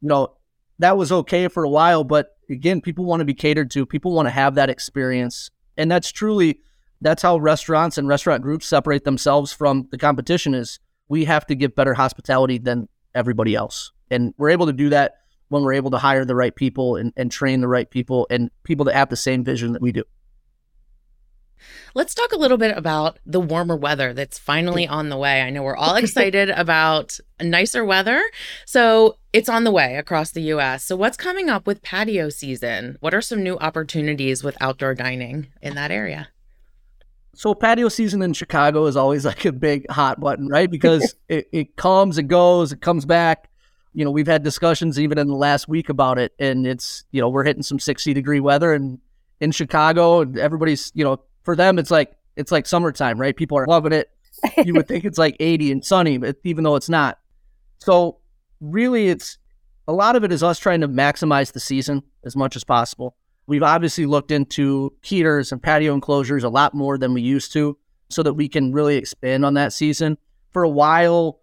you 0.00 0.08
know, 0.08 0.34
that 0.78 0.96
was 0.96 1.12
okay 1.12 1.48
for 1.48 1.64
a 1.64 1.68
while, 1.68 2.04
but 2.04 2.36
again, 2.50 2.80
people 2.80 3.04
want 3.04 3.20
to 3.20 3.24
be 3.24 3.34
catered 3.34 3.70
to. 3.72 3.86
People 3.86 4.12
want 4.12 4.26
to 4.26 4.30
have 4.30 4.54
that 4.56 4.70
experience. 4.70 5.50
And 5.76 5.90
that's 5.90 6.10
truly 6.10 6.60
that's 7.00 7.22
how 7.22 7.36
restaurants 7.36 7.98
and 7.98 8.06
restaurant 8.06 8.42
groups 8.42 8.66
separate 8.66 9.04
themselves 9.04 9.52
from 9.52 9.88
the 9.90 9.98
competition 9.98 10.54
is 10.54 10.78
we 11.08 11.24
have 11.24 11.44
to 11.46 11.54
give 11.54 11.74
better 11.74 11.94
hospitality 11.94 12.58
than 12.58 12.88
everybody 13.14 13.54
else. 13.54 13.92
And 14.10 14.34
we're 14.38 14.50
able 14.50 14.66
to 14.66 14.72
do 14.72 14.88
that 14.90 15.16
when 15.48 15.62
we're 15.62 15.72
able 15.74 15.90
to 15.90 15.98
hire 15.98 16.24
the 16.24 16.34
right 16.34 16.54
people 16.54 16.96
and, 16.96 17.12
and 17.16 17.30
train 17.30 17.60
the 17.60 17.68
right 17.68 17.90
people 17.90 18.26
and 18.30 18.50
people 18.62 18.84
that 18.86 18.94
have 18.94 19.08
the 19.08 19.16
same 19.16 19.44
vision 19.44 19.72
that 19.72 19.82
we 19.82 19.92
do. 19.92 20.04
Let's 21.94 22.14
talk 22.14 22.32
a 22.32 22.38
little 22.38 22.58
bit 22.58 22.76
about 22.76 23.18
the 23.26 23.40
warmer 23.40 23.76
weather 23.76 24.12
that's 24.12 24.38
finally 24.38 24.86
on 24.86 25.08
the 25.08 25.16
way. 25.16 25.42
I 25.42 25.50
know 25.50 25.62
we're 25.62 25.76
all 25.76 25.96
excited 25.96 26.50
about 26.50 27.18
nicer 27.40 27.84
weather. 27.84 28.22
So 28.66 29.16
it's 29.32 29.48
on 29.48 29.64
the 29.64 29.70
way 29.70 29.96
across 29.96 30.30
the 30.30 30.42
US. 30.42 30.84
So, 30.84 30.96
what's 30.96 31.16
coming 31.16 31.48
up 31.48 31.66
with 31.66 31.82
patio 31.82 32.28
season? 32.28 32.96
What 33.00 33.14
are 33.14 33.20
some 33.20 33.42
new 33.42 33.56
opportunities 33.58 34.44
with 34.44 34.56
outdoor 34.60 34.94
dining 34.94 35.48
in 35.60 35.74
that 35.74 35.90
area? 35.90 36.28
So, 37.34 37.54
patio 37.54 37.88
season 37.88 38.20
in 38.22 38.34
Chicago 38.34 38.86
is 38.86 38.96
always 38.96 39.24
like 39.24 39.44
a 39.44 39.52
big 39.52 39.90
hot 39.90 40.20
button, 40.20 40.48
right? 40.48 40.70
Because 40.70 41.14
it, 41.28 41.48
it 41.52 41.76
comes, 41.76 42.18
it 42.18 42.24
goes, 42.24 42.72
it 42.72 42.80
comes 42.80 43.06
back. 43.06 43.48
You 43.94 44.04
know, 44.04 44.10
we've 44.10 44.26
had 44.26 44.42
discussions 44.42 44.98
even 44.98 45.18
in 45.18 45.28
the 45.28 45.34
last 45.34 45.68
week 45.68 45.88
about 45.88 46.18
it, 46.18 46.32
and 46.38 46.66
it's, 46.66 47.04
you 47.10 47.20
know, 47.20 47.28
we're 47.28 47.44
hitting 47.44 47.62
some 47.62 47.78
60 47.78 48.14
degree 48.14 48.40
weather 48.40 48.72
and 48.72 48.98
in 49.40 49.50
Chicago, 49.50 50.20
and 50.20 50.38
everybody's, 50.38 50.92
you 50.94 51.04
know, 51.04 51.20
for 51.42 51.56
them, 51.56 51.78
it's 51.78 51.90
like 51.90 52.16
it's 52.36 52.52
like 52.52 52.66
summertime, 52.66 53.20
right? 53.20 53.36
People 53.36 53.58
are 53.58 53.66
loving 53.66 53.92
it. 53.92 54.10
You 54.64 54.74
would 54.74 54.88
think 54.88 55.04
it's 55.04 55.18
like 55.18 55.36
80 55.40 55.72
and 55.72 55.84
sunny, 55.84 56.18
but 56.18 56.36
even 56.44 56.64
though 56.64 56.76
it's 56.76 56.88
not. 56.88 57.18
So 57.78 58.18
really, 58.60 59.08
it's 59.08 59.38
a 59.86 59.92
lot 59.92 60.16
of 60.16 60.24
it 60.24 60.32
is 60.32 60.42
us 60.42 60.58
trying 60.58 60.80
to 60.80 60.88
maximize 60.88 61.52
the 61.52 61.60
season 61.60 62.02
as 62.24 62.36
much 62.36 62.56
as 62.56 62.64
possible. 62.64 63.16
We've 63.46 63.62
obviously 63.62 64.06
looked 64.06 64.30
into 64.30 64.94
heaters 65.02 65.52
and 65.52 65.62
patio 65.62 65.94
enclosures 65.94 66.44
a 66.44 66.48
lot 66.48 66.74
more 66.74 66.96
than 66.96 67.12
we 67.12 67.22
used 67.22 67.52
to, 67.54 67.76
so 68.08 68.22
that 68.22 68.34
we 68.34 68.48
can 68.48 68.72
really 68.72 68.96
expand 68.96 69.44
on 69.44 69.54
that 69.54 69.72
season. 69.72 70.18
For 70.50 70.62
a 70.62 70.68
while, 70.68 71.40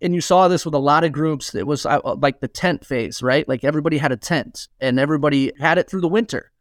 and 0.00 0.14
you 0.14 0.20
saw 0.20 0.48
this 0.48 0.64
with 0.64 0.74
a 0.74 0.78
lot 0.78 1.04
of 1.04 1.12
groups. 1.12 1.54
It 1.54 1.66
was 1.66 1.84
uh, 1.84 2.00
like 2.04 2.40
the 2.40 2.48
tent 2.48 2.84
phase, 2.84 3.22
right? 3.22 3.46
Like 3.48 3.62
everybody 3.64 3.98
had 3.98 4.12
a 4.12 4.16
tent, 4.16 4.68
and 4.80 4.98
everybody 4.98 5.52
had 5.58 5.78
it 5.78 5.88
through 5.88 6.00
the 6.00 6.08
winter 6.08 6.52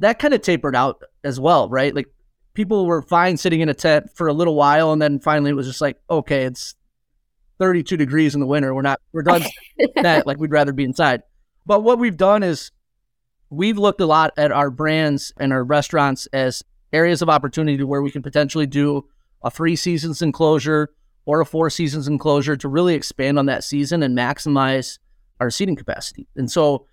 that 0.00 0.18
kind 0.18 0.34
of 0.34 0.42
tapered 0.42 0.74
out 0.74 1.02
as 1.22 1.38
well, 1.38 1.68
right? 1.68 1.94
Like 1.94 2.08
people 2.54 2.86
were 2.86 3.02
fine 3.02 3.36
sitting 3.36 3.60
in 3.60 3.68
a 3.68 3.74
tent 3.74 4.10
for 4.14 4.26
a 4.26 4.32
little 4.32 4.54
while, 4.54 4.92
and 4.92 5.00
then 5.00 5.20
finally 5.20 5.50
it 5.50 5.54
was 5.54 5.66
just 5.66 5.80
like, 5.80 5.98
okay, 6.10 6.44
it's 6.44 6.74
32 7.58 7.96
degrees 7.96 8.34
in 8.34 8.40
the 8.40 8.46
winter. 8.46 8.74
We're 8.74 8.82
not, 8.82 9.00
we're 9.12 9.22
done 9.22 9.42
that. 9.96 10.26
Like 10.26 10.38
we'd 10.38 10.50
rather 10.50 10.72
be 10.72 10.84
inside. 10.84 11.22
But 11.66 11.82
what 11.82 11.98
we've 11.98 12.16
done 12.16 12.42
is 12.42 12.72
we've 13.50 13.78
looked 13.78 14.00
a 14.00 14.06
lot 14.06 14.32
at 14.36 14.50
our 14.50 14.70
brands 14.70 15.32
and 15.38 15.52
our 15.52 15.62
restaurants 15.62 16.26
as 16.32 16.62
areas 16.92 17.22
of 17.22 17.28
opportunity 17.28 17.84
where 17.84 18.02
we 18.02 18.10
can 18.10 18.22
potentially 18.22 18.66
do 18.66 19.06
a 19.42 19.50
three 19.50 19.76
seasons 19.76 20.22
enclosure 20.22 20.90
or 21.26 21.40
a 21.40 21.46
four 21.46 21.68
seasons 21.70 22.08
enclosure 22.08 22.56
to 22.56 22.68
really 22.68 22.94
expand 22.94 23.38
on 23.38 23.46
that 23.46 23.62
season 23.62 24.02
and 24.02 24.16
maximize 24.16 24.98
our 25.38 25.50
seating 25.50 25.76
capacity. 25.76 26.26
And 26.36 26.50
so 26.50 26.86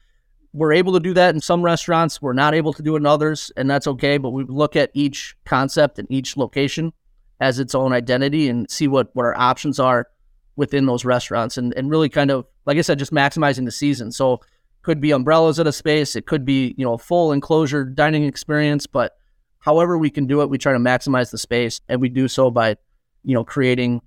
we're 0.57 0.73
able 0.73 0.93
to 0.93 0.99
do 0.99 1.13
that 1.13 1.35
in 1.35 1.41
some 1.41 1.61
restaurants. 1.61 2.19
We're 2.19 2.33
not 2.33 2.55
able 2.55 2.73
to 2.73 2.81
do 2.81 2.95
it 2.95 2.99
in 2.99 3.05
others, 3.05 3.51
and 3.55 3.69
that's 3.69 3.85
okay. 3.85 4.17
But 4.17 4.31
we 4.31 4.43
look 4.43 4.75
at 4.75 4.89
each 4.95 5.35
concept 5.45 5.99
and 5.99 6.07
each 6.11 6.35
location 6.35 6.93
as 7.39 7.59
its 7.59 7.75
own 7.75 7.93
identity 7.93 8.49
and 8.49 8.69
see 8.69 8.87
what, 8.87 9.15
what 9.15 9.25
our 9.25 9.37
options 9.37 9.79
are 9.79 10.07
within 10.55 10.87
those 10.87 11.05
restaurants 11.05 11.57
and, 11.57 11.75
and 11.75 11.91
really 11.91 12.09
kind 12.09 12.31
of, 12.31 12.45
like 12.65 12.79
I 12.79 12.81
said, 12.81 12.97
just 12.97 13.13
maximizing 13.13 13.65
the 13.65 13.71
season. 13.71 14.11
So 14.11 14.41
could 14.81 14.99
be 14.99 15.11
umbrellas 15.11 15.59
at 15.59 15.67
a 15.67 15.71
space. 15.71 16.15
It 16.15 16.25
could 16.25 16.43
be, 16.43 16.73
you 16.75 16.83
know, 16.83 16.93
a 16.93 16.97
full 16.97 17.31
enclosure 17.31 17.85
dining 17.85 18.23
experience, 18.23 18.87
but 18.87 19.15
however 19.59 19.95
we 19.95 20.09
can 20.09 20.25
do 20.25 20.41
it, 20.41 20.49
we 20.49 20.57
try 20.57 20.73
to 20.73 20.79
maximize 20.79 21.29
the 21.29 21.37
space 21.37 21.81
and 21.87 22.01
we 22.01 22.09
do 22.09 22.27
so 22.27 22.49
by, 22.49 22.77
you 23.23 23.35
know, 23.35 23.43
creating, 23.43 24.01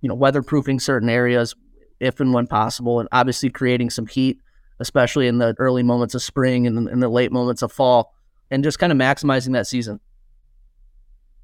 you 0.00 0.08
know, 0.08 0.16
weatherproofing 0.16 0.80
certain 0.80 1.08
areas 1.08 1.56
if 1.98 2.20
and 2.20 2.32
when 2.32 2.46
possible 2.46 3.00
and 3.00 3.08
obviously 3.10 3.50
creating 3.50 3.90
some 3.90 4.06
heat 4.06 4.38
especially 4.80 5.26
in 5.26 5.38
the 5.38 5.54
early 5.58 5.82
moments 5.82 6.14
of 6.14 6.22
spring 6.22 6.66
and 6.66 6.88
in 6.88 7.00
the 7.00 7.08
late 7.08 7.32
moments 7.32 7.62
of 7.62 7.72
fall, 7.72 8.14
and 8.50 8.64
just 8.64 8.78
kind 8.78 8.92
of 8.92 8.98
maximizing 8.98 9.52
that 9.52 9.66
season. 9.66 10.00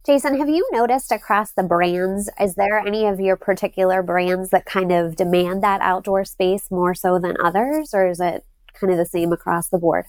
Jaysen, 0.07 0.37
have 0.37 0.49
you 0.49 0.69
noticed 0.73 1.13
across 1.13 1.53
the 1.53 1.63
brands, 1.63 2.29
is 2.41 2.57
there 2.57 2.79
any 2.79 3.07
of 3.07 3.21
your 3.21 3.37
particular 3.37 4.03
brands 4.03 4.51
that 4.51 4.65
kind 4.65 4.91
of 4.91 5.15
demand 5.15 5.63
that 5.63 5.81
outdoor 5.81 6.25
space 6.25 6.73
more 6.73 6.93
so 6.93 7.21
than 7.21 7.37
others, 7.41 7.95
or 7.95 8.09
is 8.09 8.19
it 8.19 8.45
kind 8.75 8.93
of 8.93 8.99
the 8.99 9.07
same 9.07 9.33
across 9.33 9.69
the 9.69 9.79
board? 9.79 10.07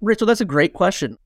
Rachael, 0.00 0.26
that's 0.26 0.40
a 0.40 0.46
great 0.46 0.72
question. 0.72 1.18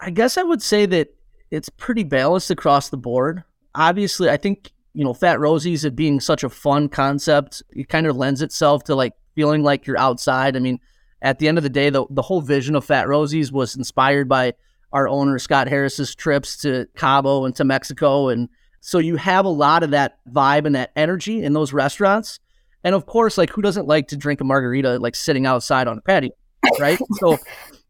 I 0.00 0.10
guess 0.10 0.38
I 0.38 0.42
would 0.44 0.62
say 0.62 0.86
that 0.86 1.08
it's 1.50 1.68
pretty 1.68 2.04
balanced 2.04 2.50
across 2.50 2.88
the 2.88 2.96
board. 2.96 3.44
Obviously, 3.74 4.30
I 4.30 4.38
think, 4.38 4.72
you 4.94 5.04
know, 5.04 5.12
Fat 5.12 5.38
Rosie's 5.38 5.84
it 5.84 5.94
being 5.94 6.20
such 6.20 6.42
a 6.42 6.48
fun 6.48 6.88
concept, 6.88 7.62
it 7.70 7.90
kind 7.90 8.06
of 8.06 8.16
lends 8.16 8.40
itself 8.40 8.84
to 8.84 8.94
like 8.94 9.12
feeling 9.34 9.62
like 9.62 9.86
you're 9.86 9.98
outside. 9.98 10.56
I 10.56 10.60
mean, 10.60 10.80
at 11.22 11.38
the 11.38 11.48
end 11.48 11.58
of 11.58 11.64
the 11.64 11.70
day, 11.70 11.90
the, 11.90 12.04
the 12.10 12.22
whole 12.22 12.40
vision 12.40 12.74
of 12.76 12.84
Fat 12.84 13.08
Rosie's 13.08 13.50
was 13.50 13.76
inspired 13.76 14.28
by 14.28 14.54
our 14.92 15.08
owner, 15.08 15.38
Scott 15.38 15.68
Harris's 15.68 16.14
trips 16.14 16.56
to 16.58 16.86
Cabo 16.96 17.44
and 17.44 17.56
to 17.56 17.64
Mexico. 17.64 18.28
And 18.28 18.48
so 18.80 18.98
you 18.98 19.16
have 19.16 19.44
a 19.44 19.50
lot 19.50 19.82
of 19.82 19.90
that 19.90 20.18
vibe 20.30 20.66
and 20.66 20.74
that 20.74 20.92
energy 20.94 21.42
in 21.42 21.52
those 21.52 21.72
restaurants. 21.72 22.38
And 22.84 22.94
of 22.94 23.06
course, 23.06 23.38
like 23.38 23.50
who 23.50 23.62
doesn't 23.62 23.88
like 23.88 24.08
to 24.08 24.16
drink 24.16 24.40
a 24.40 24.44
margarita 24.44 24.98
like 24.98 25.14
sitting 25.14 25.46
outside 25.46 25.88
on 25.88 25.98
a 25.98 26.00
patio, 26.02 26.32
right? 26.78 26.98
so 27.14 27.38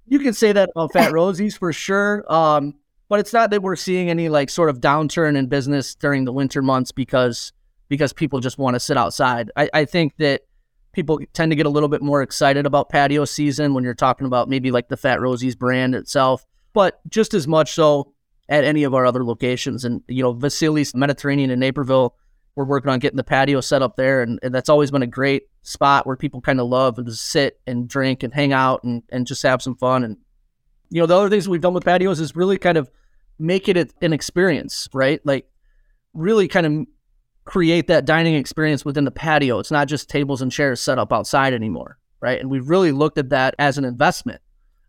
you 0.07 0.19
can 0.21 0.33
say 0.33 0.53
that 0.53 0.71
about 0.71 0.93
Fat 0.93 1.13
Rosie's 1.13 1.57
for 1.57 1.73
sure. 1.73 2.25
Um, 2.33 2.75
but 3.09 3.21
it's 3.21 3.33
not 3.33 3.51
that 3.51 3.63
we're 3.63 3.77
seeing 3.77 4.09
any 4.09 4.29
like 4.29 4.49
sort 4.49 4.71
of 4.71 4.81
downturn 4.81 5.37
in 5.37 5.47
business 5.49 5.95
during 5.95 6.25
the 6.25 6.33
winter 6.33 6.63
months 6.63 6.93
because 6.93 7.53
because 7.89 8.13
people 8.13 8.41
just 8.41 8.57
want 8.57 8.75
to 8.75 8.81
sit 8.81 8.97
outside. 8.97 9.51
I, 9.57 9.69
I 9.75 9.85
think 9.85 10.17
that 10.17 10.43
people 10.95 11.21
tend 11.33 11.53
to 11.53 11.57
get 11.57 11.67
a 11.67 11.71
little 11.71 11.89
bit 11.89 12.03
more 12.03 12.23
excited 12.23 12.67
about 12.67 12.89
patio 12.89 13.25
season 13.25 13.75
when 13.75 13.85
you're 13.85 13.95
talking 13.95 14.27
about 14.27 14.49
maybe 14.49 14.71
like 14.71 14.89
the 14.89 14.97
Fat 14.97 15.21
Rosie's 15.21 15.57
brand 15.57 15.95
itself, 15.95 16.47
but 16.73 17.01
just 17.09 17.35
as 17.35 17.47
much 17.47 17.73
so 17.73 18.13
at 18.49 18.65
any 18.65 18.85
of 18.85 18.95
our 18.95 19.07
other 19.07 19.25
locations. 19.25 19.85
And, 19.85 20.03
you 20.09 20.23
know, 20.23 20.33
Vasili's 20.33 20.95
Mediterranean 20.95 21.51
in 21.51 21.59
Naperville, 21.59 22.15
we're 22.57 22.65
working 22.65 22.91
on 22.91 22.99
getting 22.99 23.17
the 23.17 23.25
patio 23.25 23.61
set 23.61 23.83
up 23.83 23.97
there. 23.97 24.23
And, 24.23 24.39
and 24.43 24.55
that's 24.55 24.69
always 24.69 24.91
been 24.91 25.03
a 25.03 25.07
great 25.07 25.45
spot 25.63 26.07
where 26.07 26.17
people 26.17 26.41
kind 26.41 26.61
of 26.61 26.69
love 26.69 26.97
to 26.97 27.13
sit 27.13 27.61
and 27.67 27.89
drink 27.89 28.23
and 28.23 28.33
hang 28.33 28.53
out 28.53 28.85
and, 28.85 29.03
and 29.11 29.27
just 29.27 29.43
have 29.43 29.63
some 29.63 29.77
fun. 29.77 30.05
And, 30.05 30.19
you 30.91 31.01
know, 31.01 31.07
the 31.07 31.17
other 31.17 31.31
things 31.31 31.49
we've 31.49 31.61
done 31.61 31.75
with 31.75 31.85
patios 31.85 32.21
is 32.21 32.37
really 32.37 32.59
kind 32.59 32.79
of 32.79 32.91
make 33.39 33.69
it 33.69 33.93
an 34.01 34.13
experience, 34.13 34.89
right? 34.93 35.21
Like, 35.25 35.49
really 36.13 36.47
kind 36.47 36.67
of 36.67 36.87
create 37.45 37.87
that 37.89 38.05
dining 38.05 38.35
experience 38.35 38.85
within 38.85 39.05
the 39.05 39.11
patio. 39.11 39.59
It's 39.59 39.71
not 39.71 39.89
just 39.89 40.09
tables 40.09 40.43
and 40.43 40.51
chairs 40.51 40.81
set 40.81 40.99
up 40.99 41.13
outside 41.13 41.53
anymore, 41.53 41.99
right? 42.21 42.41
And 42.41 42.51
we've 42.51 42.69
really 42.69 42.93
looked 42.93 43.19
at 43.19 43.31
that 43.31 43.55
as 43.59 43.79
an 43.79 43.85
investment. 43.85 44.41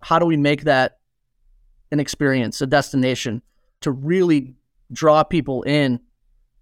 How 0.01 0.19
do 0.19 0.25
we 0.25 0.37
make 0.37 0.63
that 0.63 0.99
an 1.91 1.99
experience, 1.99 2.61
a 2.61 2.67
destination 2.67 3.41
to 3.81 3.91
really 3.91 4.55
draw 4.91 5.23
people 5.23 5.63
in 5.63 5.99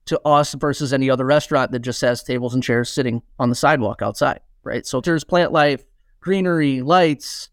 to 0.05 0.19
us 0.27 0.53
versus 0.53 0.91
any 0.91 1.09
other 1.09 1.25
restaurant 1.25 1.71
that 1.71 1.79
just 1.79 2.01
has 2.01 2.23
tables 2.23 2.53
and 2.53 2.63
chairs 2.63 2.89
sitting 2.89 3.21
on 3.39 3.50
the 3.50 3.55
sidewalk 3.55 4.01
outside, 4.01 4.41
right? 4.63 4.85
So 4.85 5.00
there's 5.00 5.23
plant 5.23 5.51
life, 5.51 5.83
greenery, 6.19 6.81
lights, 6.81 7.50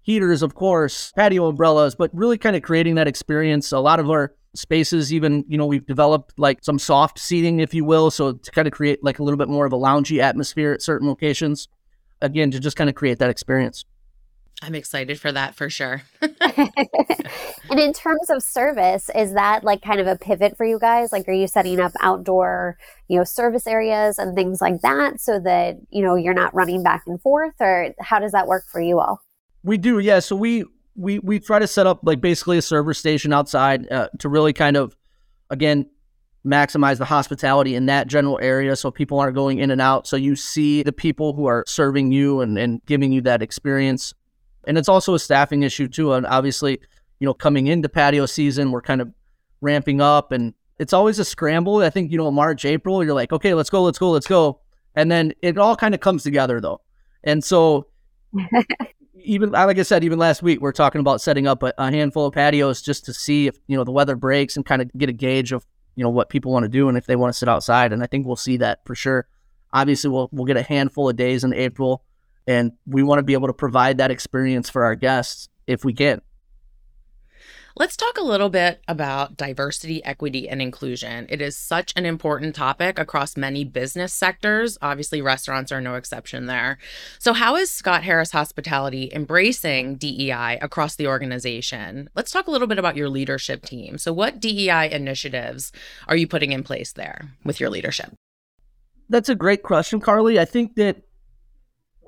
heaters, 0.00 0.42
of 0.42 0.54
course, 0.54 1.12
patio 1.14 1.46
umbrellas, 1.46 1.94
but 1.94 2.10
really 2.12 2.38
kind 2.38 2.56
of 2.56 2.62
creating 2.62 2.96
that 2.96 3.06
experience. 3.06 3.70
A 3.70 3.78
lot 3.78 4.00
of 4.00 4.10
our 4.10 4.34
spaces, 4.54 5.12
even, 5.12 5.44
you 5.48 5.56
know, 5.56 5.66
we've 5.66 5.86
developed 5.86 6.38
like 6.38 6.58
some 6.62 6.78
soft 6.78 7.18
seating, 7.18 7.60
if 7.60 7.74
you 7.74 7.84
will. 7.84 8.10
So 8.10 8.32
to 8.32 8.50
kind 8.50 8.66
of 8.66 8.72
create 8.72 9.02
like 9.02 9.18
a 9.18 9.22
little 9.22 9.38
bit 9.38 9.48
more 9.48 9.66
of 9.66 9.72
a 9.72 9.78
loungy 9.78 10.20
atmosphere 10.20 10.72
at 10.72 10.82
certain 10.82 11.08
locations. 11.08 11.68
Again, 12.20 12.50
to 12.52 12.60
just 12.60 12.76
kind 12.76 12.88
of 12.88 12.94
create 12.94 13.18
that 13.18 13.30
experience. 13.30 13.84
I'm 14.62 14.76
excited 14.76 15.18
for 15.18 15.32
that 15.32 15.56
for 15.56 15.68
sure. 15.68 16.02
and 16.20 17.80
in 17.80 17.92
terms 17.92 18.30
of 18.30 18.44
service, 18.44 19.10
is 19.12 19.34
that 19.34 19.64
like 19.64 19.82
kind 19.82 20.00
of 20.00 20.06
a 20.06 20.16
pivot 20.16 20.56
for 20.56 20.64
you 20.64 20.78
guys? 20.78 21.10
Like, 21.10 21.26
are 21.26 21.32
you 21.32 21.48
setting 21.48 21.80
up 21.80 21.90
outdoor, 22.00 22.78
you 23.08 23.18
know, 23.18 23.24
service 23.24 23.66
areas 23.66 24.18
and 24.18 24.36
things 24.36 24.60
like 24.60 24.80
that 24.82 25.20
so 25.20 25.40
that, 25.40 25.78
you 25.90 26.02
know, 26.04 26.14
you're 26.14 26.32
not 26.32 26.54
running 26.54 26.84
back 26.84 27.02
and 27.08 27.20
forth? 27.20 27.54
Or 27.58 27.92
how 27.98 28.20
does 28.20 28.30
that 28.32 28.46
work 28.46 28.64
for 28.70 28.80
you 28.80 29.00
all? 29.00 29.20
We 29.64 29.78
do, 29.78 29.98
yeah. 29.98 30.20
So 30.20 30.36
we, 30.36 30.64
we, 30.94 31.18
we 31.20 31.38
try 31.38 31.58
to 31.58 31.66
set 31.66 31.86
up 31.86 32.00
like 32.02 32.20
basically 32.20 32.58
a 32.58 32.62
server 32.62 32.94
station 32.94 33.32
outside 33.32 33.90
uh, 33.90 34.08
to 34.18 34.28
really 34.28 34.52
kind 34.52 34.76
of, 34.76 34.96
again, 35.50 35.86
maximize 36.44 36.98
the 36.98 37.04
hospitality 37.04 37.74
in 37.74 37.86
that 37.86 38.08
general 38.08 38.38
area 38.42 38.74
so 38.74 38.90
people 38.90 39.18
aren't 39.18 39.34
going 39.34 39.58
in 39.58 39.70
and 39.70 39.80
out. 39.80 40.06
So 40.06 40.16
you 40.16 40.34
see 40.36 40.82
the 40.82 40.92
people 40.92 41.34
who 41.34 41.46
are 41.46 41.64
serving 41.66 42.12
you 42.12 42.40
and, 42.40 42.58
and 42.58 42.84
giving 42.84 43.12
you 43.12 43.20
that 43.22 43.42
experience 43.42 44.12
and 44.66 44.78
it's 44.78 44.88
also 44.88 45.14
a 45.14 45.18
staffing 45.18 45.62
issue 45.62 45.88
too. 45.88 46.12
And 46.12 46.26
obviously, 46.26 46.80
you 47.18 47.26
know, 47.26 47.34
coming 47.34 47.66
into 47.66 47.88
patio 47.88 48.26
season, 48.26 48.70
we're 48.70 48.82
kind 48.82 49.00
of 49.00 49.12
ramping 49.60 50.00
up 50.00 50.32
and 50.32 50.54
it's 50.78 50.92
always 50.92 51.18
a 51.18 51.24
scramble. 51.24 51.78
I 51.78 51.90
think, 51.90 52.10
you 52.10 52.18
know, 52.18 52.30
March, 52.30 52.64
April, 52.64 53.04
you're 53.04 53.14
like, 53.14 53.32
okay, 53.32 53.54
let's 53.54 53.70
go, 53.70 53.82
let's 53.82 53.98
go, 53.98 54.10
let's 54.10 54.26
go. 54.26 54.60
And 54.94 55.10
then 55.10 55.32
it 55.42 55.58
all 55.58 55.76
kind 55.76 55.94
of 55.94 56.00
comes 56.00 56.22
together 56.22 56.60
though. 56.60 56.80
And 57.24 57.42
so 57.42 57.88
even 59.24 59.50
like 59.50 59.78
I 59.78 59.82
said, 59.82 60.04
even 60.04 60.18
last 60.18 60.42
week, 60.42 60.60
we're 60.60 60.72
talking 60.72 61.00
about 61.00 61.20
setting 61.20 61.46
up 61.46 61.62
a, 61.62 61.72
a, 61.78 61.90
handful 61.90 62.26
of 62.26 62.34
patios 62.34 62.82
just 62.82 63.04
to 63.06 63.14
see 63.14 63.46
if, 63.46 63.56
you 63.66 63.76
know, 63.76 63.84
the 63.84 63.92
weather 63.92 64.16
breaks 64.16 64.56
and 64.56 64.64
kind 64.64 64.82
of 64.82 64.90
get 64.96 65.08
a 65.08 65.12
gauge 65.12 65.52
of, 65.52 65.66
you 65.96 66.02
know, 66.02 66.10
what 66.10 66.28
people 66.28 66.52
want 66.52 66.64
to 66.64 66.68
do 66.68 66.88
and 66.88 66.98
if 66.98 67.06
they 67.06 67.16
want 67.16 67.32
to 67.32 67.38
sit 67.38 67.48
outside. 67.48 67.92
And 67.92 68.02
I 68.02 68.06
think 68.06 68.26
we'll 68.26 68.36
see 68.36 68.56
that 68.58 68.80
for 68.84 68.94
sure. 68.94 69.26
Obviously, 69.72 70.10
we'll, 70.10 70.28
we'll 70.32 70.46
get 70.46 70.56
a 70.56 70.62
handful 70.62 71.08
of 71.08 71.16
days 71.16 71.44
in 71.44 71.54
April 71.54 72.04
and 72.46 72.72
we 72.86 73.02
want 73.02 73.18
to 73.18 73.22
be 73.22 73.32
able 73.32 73.48
to 73.48 73.54
provide 73.54 73.98
that 73.98 74.10
experience 74.10 74.68
for 74.68 74.84
our 74.84 74.94
guests 74.94 75.48
if 75.66 75.84
we 75.84 75.92
can. 75.92 76.20
Let's 77.74 77.96
talk 77.96 78.18
a 78.18 78.22
little 78.22 78.50
bit 78.50 78.82
about 78.86 79.38
diversity, 79.38 80.04
equity, 80.04 80.46
and 80.46 80.60
inclusion. 80.60 81.26
It 81.30 81.40
is 81.40 81.56
such 81.56 81.94
an 81.96 82.04
important 82.04 82.54
topic 82.54 82.98
across 82.98 83.34
many 83.34 83.64
business 83.64 84.12
sectors. 84.12 84.76
Obviously, 84.82 85.22
restaurants 85.22 85.72
are 85.72 85.80
no 85.80 85.94
exception 85.94 86.46
there. 86.46 86.76
So, 87.18 87.32
how 87.32 87.56
is 87.56 87.70
Scott 87.70 88.02
Harris 88.02 88.32
Hospitality 88.32 89.10
embracing 89.14 89.96
DEI 89.96 90.58
across 90.60 90.96
the 90.96 91.06
organization? 91.06 92.10
Let's 92.14 92.30
talk 92.30 92.46
a 92.46 92.50
little 92.50 92.66
bit 92.66 92.78
about 92.78 92.96
your 92.96 93.08
leadership 93.08 93.64
team. 93.64 93.96
So, 93.96 94.12
what 94.12 94.38
DEI 94.38 94.90
initiatives 94.92 95.72
are 96.08 96.16
you 96.16 96.26
putting 96.26 96.52
in 96.52 96.62
place 96.64 96.92
there 96.92 97.32
with 97.42 97.58
your 97.58 97.70
leadership? 97.70 98.12
That's 99.08 99.30
a 99.30 99.34
great 99.34 99.62
question, 99.62 99.98
Karly. 99.98 100.38
I 100.38 100.44
think 100.44 100.74
that 100.74 100.98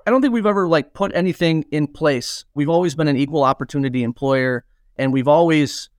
I 0.07 0.11
don't 0.11 0.21
think 0.21 0.35
we've 0.35 0.45
ever 0.45 0.69
like 0.69 0.93
put 0.93 1.15
anything 1.15 1.65
in 1.71 1.87
place. 1.87 2.45
We've 2.55 2.69
always 2.69 2.95
been 2.95 3.09
an 3.09 3.17
equal 3.17 3.45
opportunity 3.45 4.03
employer 4.03 4.67
and 4.97 5.13
we've 5.13 5.29
always 5.29 5.91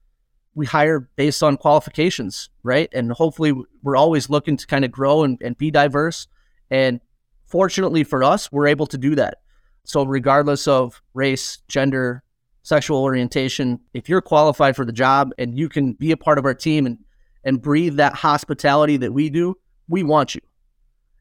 we 0.54 0.64
hire 0.64 1.00
based 1.16 1.42
on 1.42 1.58
qualifications, 1.58 2.48
right? 2.62 2.88
And 2.92 3.12
hopefully 3.12 3.52
we're 3.82 3.96
always 3.96 4.30
looking 4.30 4.56
to 4.56 4.66
kind 4.66 4.86
of 4.86 4.90
grow 4.90 5.22
and, 5.22 5.38
and 5.42 5.56
be 5.56 5.70
diverse. 5.70 6.28
And 6.70 7.00
fortunately 7.44 8.04
for 8.04 8.24
us, 8.24 8.50
we're 8.50 8.66
able 8.66 8.86
to 8.86 8.96
do 8.96 9.14
that. 9.16 9.42
So 9.84 10.04
regardless 10.04 10.66
of 10.66 11.02
race, 11.12 11.58
gender, 11.68 12.22
sexual 12.62 13.02
orientation, 13.02 13.80
if 13.92 14.08
you're 14.08 14.22
qualified 14.22 14.76
for 14.76 14.86
the 14.86 14.92
job 14.92 15.32
and 15.36 15.58
you 15.58 15.68
can 15.68 15.92
be 15.92 16.10
a 16.10 16.16
part 16.16 16.38
of 16.38 16.44
our 16.44 16.54
team 16.54 16.86
and 16.86 16.98
and 17.44 17.62
breathe 17.62 17.96
that 17.96 18.12
hospitality 18.12 18.96
that 18.96 19.12
we 19.12 19.30
do, 19.30 19.56
we 19.88 20.02
want 20.02 20.34
you. 20.34 20.40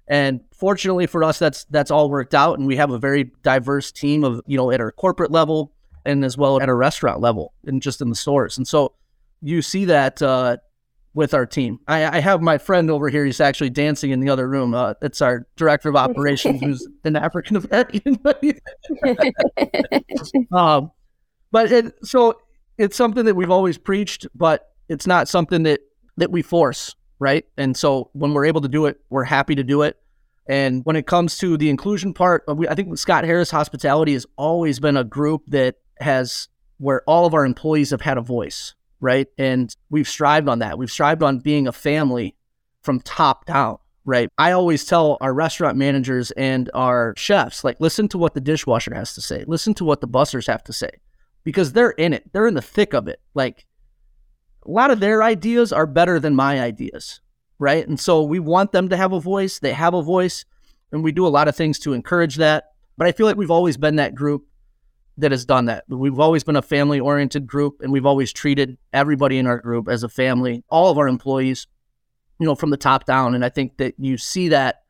And 0.07 0.41
fortunately 0.51 1.05
for 1.05 1.23
us, 1.23 1.37
that's 1.37 1.65
that's 1.65 1.91
all 1.91 2.09
worked 2.09 2.33
out, 2.33 2.57
and 2.57 2.67
we 2.67 2.77
have 2.77 2.89
a 2.89 2.97
very 2.97 3.31
diverse 3.43 3.91
team 3.91 4.23
of 4.23 4.41
you 4.47 4.57
know 4.57 4.71
at 4.71 4.81
our 4.81 4.91
corporate 4.91 5.31
level 5.31 5.74
and 6.05 6.23
as 6.23 6.37
well 6.37 6.61
at 6.61 6.69
a 6.69 6.73
restaurant 6.73 7.21
level 7.21 7.53
and 7.65 7.81
just 7.81 8.01
in 8.01 8.09
the 8.09 8.15
stores. 8.15 8.57
And 8.57 8.67
so 8.67 8.93
you 9.41 9.61
see 9.61 9.85
that 9.85 10.21
uh, 10.21 10.57
with 11.13 11.33
our 11.33 11.45
team. 11.45 11.79
I, 11.87 12.17
I, 12.17 12.19
have 12.19 12.41
my 12.41 12.57
friend 12.57 12.91
over 12.91 13.07
here. 13.09 13.25
He's 13.25 13.39
actually 13.39 13.69
dancing 13.69 14.11
in 14.11 14.19
the 14.19 14.29
other 14.29 14.49
room. 14.49 14.73
Uh, 14.73 14.95
it's 15.01 15.21
our 15.21 15.47
director 15.55 15.87
of 15.89 15.95
operations, 15.95 16.61
who's 16.61 16.85
an 17.05 17.15
African 17.15 17.57
American. 17.57 18.19
um, 20.51 20.91
but 21.51 21.71
it, 21.71 21.93
so 22.03 22.39
it's 22.77 22.97
something 22.97 23.25
that 23.25 23.35
we've 23.35 23.51
always 23.51 23.77
preached, 23.77 24.27
but 24.35 24.73
it's 24.89 25.07
not 25.07 25.29
something 25.29 25.63
that 25.63 25.79
that 26.17 26.31
we 26.31 26.41
force 26.41 26.95
right? 27.19 27.45
And 27.57 27.75
so 27.75 28.09
when 28.13 28.33
we're 28.33 28.45
able 28.45 28.61
to 28.61 28.67
do 28.67 28.85
it, 28.85 28.99
we're 29.09 29.23
happy 29.23 29.55
to 29.55 29.63
do 29.63 29.81
it. 29.81 29.97
And 30.47 30.85
when 30.85 30.95
it 30.95 31.07
comes 31.07 31.37
to 31.39 31.57
the 31.57 31.69
inclusion 31.69 32.13
part, 32.13 32.43
uh, 32.47 32.55
I 32.69 32.75
think 32.75 32.97
Scott 32.97 33.23
Harris 33.23 33.49
Hospitality 33.49 34.13
has 34.13 34.25
always 34.37 34.79
been 34.79 34.97
a 34.97 35.03
group 35.03 35.43
that 35.47 35.75
has 35.99 36.49
where 36.77 37.01
all 37.07 37.25
of 37.25 37.33
our 37.33 37.45
employees 37.45 37.91
have 37.91 38.01
had 38.01 38.17
a 38.17 38.21
voice, 38.21 38.73
right? 38.99 39.27
And 39.37 39.75
we've 39.89 40.07
strived 40.07 40.49
on 40.49 40.59
that. 40.59 40.77
We've 40.77 40.91
strived 40.91 41.23
on 41.23 41.39
being 41.39 41.67
a 41.67 41.71
family 41.71 42.35
from 42.81 42.99
top 42.99 43.45
down, 43.45 43.77
right? 44.03 44.29
I 44.37 44.51
always 44.51 44.85
tell 44.85 45.17
our 45.21 45.33
restaurant 45.33 45.77
managers 45.77 46.31
and 46.31 46.69
our 46.73 47.13
chefs, 47.17 47.63
like, 47.63 47.79
listen 47.79 48.07
to 48.09 48.17
what 48.17 48.33
the 48.33 48.41
dishwasher 48.41 48.93
has 48.93 49.13
to 49.15 49.21
say, 49.21 49.43
listen 49.47 49.73
to 49.75 49.85
what 49.85 50.01
the 50.01 50.07
bussers 50.07 50.47
have 50.47 50.63
to 50.65 50.73
say, 50.73 50.89
because 51.43 51.73
they're 51.73 51.91
in 51.91 52.13
it, 52.13 52.31
they're 52.33 52.47
in 52.47 52.53
the 52.53 52.61
thick 52.61 52.93
of 52.93 53.07
it. 53.07 53.21
Like, 53.33 53.65
a 54.65 54.71
lot 54.71 54.91
of 54.91 54.99
their 54.99 55.23
ideas 55.23 55.71
are 55.71 55.85
better 55.85 56.19
than 56.19 56.35
my 56.35 56.59
ideas, 56.59 57.21
right? 57.59 57.87
And 57.87 57.99
so 57.99 58.23
we 58.23 58.39
want 58.39 58.71
them 58.71 58.89
to 58.89 58.97
have 58.97 59.13
a 59.13 59.19
voice. 59.19 59.59
They 59.59 59.73
have 59.73 59.93
a 59.93 60.01
voice, 60.01 60.43
and 60.91 61.03
we 61.03 61.11
do 61.11 61.25
a 61.25 61.29
lot 61.29 61.47
of 61.47 61.55
things 61.55 61.79
to 61.79 61.93
encourage 61.93 62.35
that. 62.35 62.71
But 62.97 63.07
I 63.07 63.11
feel 63.11 63.25
like 63.25 63.37
we've 63.37 63.51
always 63.51 63.77
been 63.77 63.97
that 63.97 64.15
group 64.15 64.47
that 65.17 65.31
has 65.31 65.45
done 65.45 65.65
that. 65.65 65.85
We've 65.87 66.19
always 66.19 66.43
been 66.43 66.55
a 66.55 66.61
family 66.61 66.99
oriented 66.99 67.47
group, 67.47 67.81
and 67.81 67.91
we've 67.91 68.05
always 68.05 68.33
treated 68.33 68.77
everybody 68.91 69.37
in 69.37 69.47
our 69.47 69.59
group 69.59 69.87
as 69.87 70.03
a 70.03 70.09
family, 70.09 70.63
all 70.69 70.91
of 70.91 70.97
our 70.97 71.07
employees, 71.07 71.67
you 72.39 72.45
know, 72.45 72.55
from 72.55 72.69
the 72.69 72.77
top 72.77 73.05
down. 73.05 73.33
And 73.35 73.45
I 73.45 73.49
think 73.49 73.77
that 73.77 73.95
you 73.97 74.17
see 74.17 74.49
that 74.49 74.83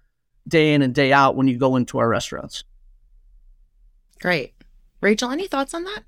day 0.48 0.74
in 0.74 0.82
and 0.82 0.94
day 0.94 1.14
out 1.14 1.36
when 1.36 1.48
you 1.48 1.58
go 1.58 1.76
into 1.76 2.00
our 2.00 2.10
restaurants. 2.10 2.64
Great. 4.20 4.54
Rachael, 5.02 5.32
any 5.32 5.48
thoughts 5.48 5.74
on 5.74 5.84
that? 5.84 6.04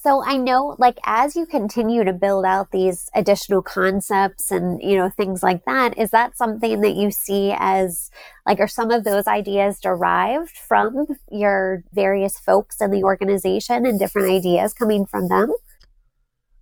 So 0.00 0.22
I 0.24 0.36
know 0.36 0.76
like 0.78 0.98
as 1.04 1.34
you 1.34 1.44
continue 1.44 2.04
to 2.04 2.12
build 2.12 2.44
out 2.44 2.70
these 2.70 3.10
additional 3.16 3.62
concepts 3.62 4.52
and 4.52 4.80
you 4.80 4.96
know 4.96 5.10
things 5.10 5.42
like 5.42 5.64
that 5.64 5.98
is 5.98 6.10
that 6.10 6.36
something 6.36 6.82
that 6.82 6.94
you 6.94 7.10
see 7.10 7.52
as 7.58 8.08
like 8.46 8.60
are 8.60 8.68
some 8.68 8.92
of 8.92 9.02
those 9.02 9.26
ideas 9.26 9.80
derived 9.80 10.56
from 10.56 11.06
your 11.32 11.82
various 11.92 12.38
folks 12.38 12.80
in 12.80 12.92
the 12.92 13.02
organization 13.02 13.84
and 13.84 13.98
different 13.98 14.30
ideas 14.30 14.72
coming 14.72 15.04
from 15.04 15.26
them? 15.26 15.52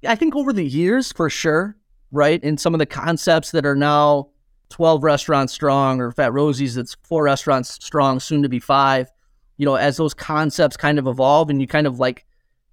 I 0.07 0.15
think 0.15 0.35
over 0.35 0.55
the 0.55 0.65
years 0.65 1.13
for 1.13 1.29
sure, 1.29 1.77
right? 2.13 2.43
And 2.43 2.59
some 2.59 2.75
of 2.75 2.79
the 2.79 2.87
concepts 2.87 3.51
that 3.51 3.67
are 3.67 3.77
now 3.77 4.31
12 4.71 5.03
restaurants 5.03 5.53
strong 5.53 6.01
or 6.01 6.11
Fat 6.11 6.33
Rosie's 6.33 6.75
that's 6.75 6.97
four 7.03 7.25
restaurants 7.25 7.85
strong 7.85 8.19
soon 8.19 8.43
to 8.43 8.49
be 8.49 8.61
5, 8.61 9.11
you 9.59 9.67
know, 9.67 9.75
as 9.75 9.99
those 9.99 10.15
concepts 10.15 10.79
kind 10.79 10.99
of 10.99 11.07
evolve 11.07 11.51
and 11.51 11.61
you 11.61 11.67
kind 11.67 11.87
of 11.87 11.99
like 12.01 12.25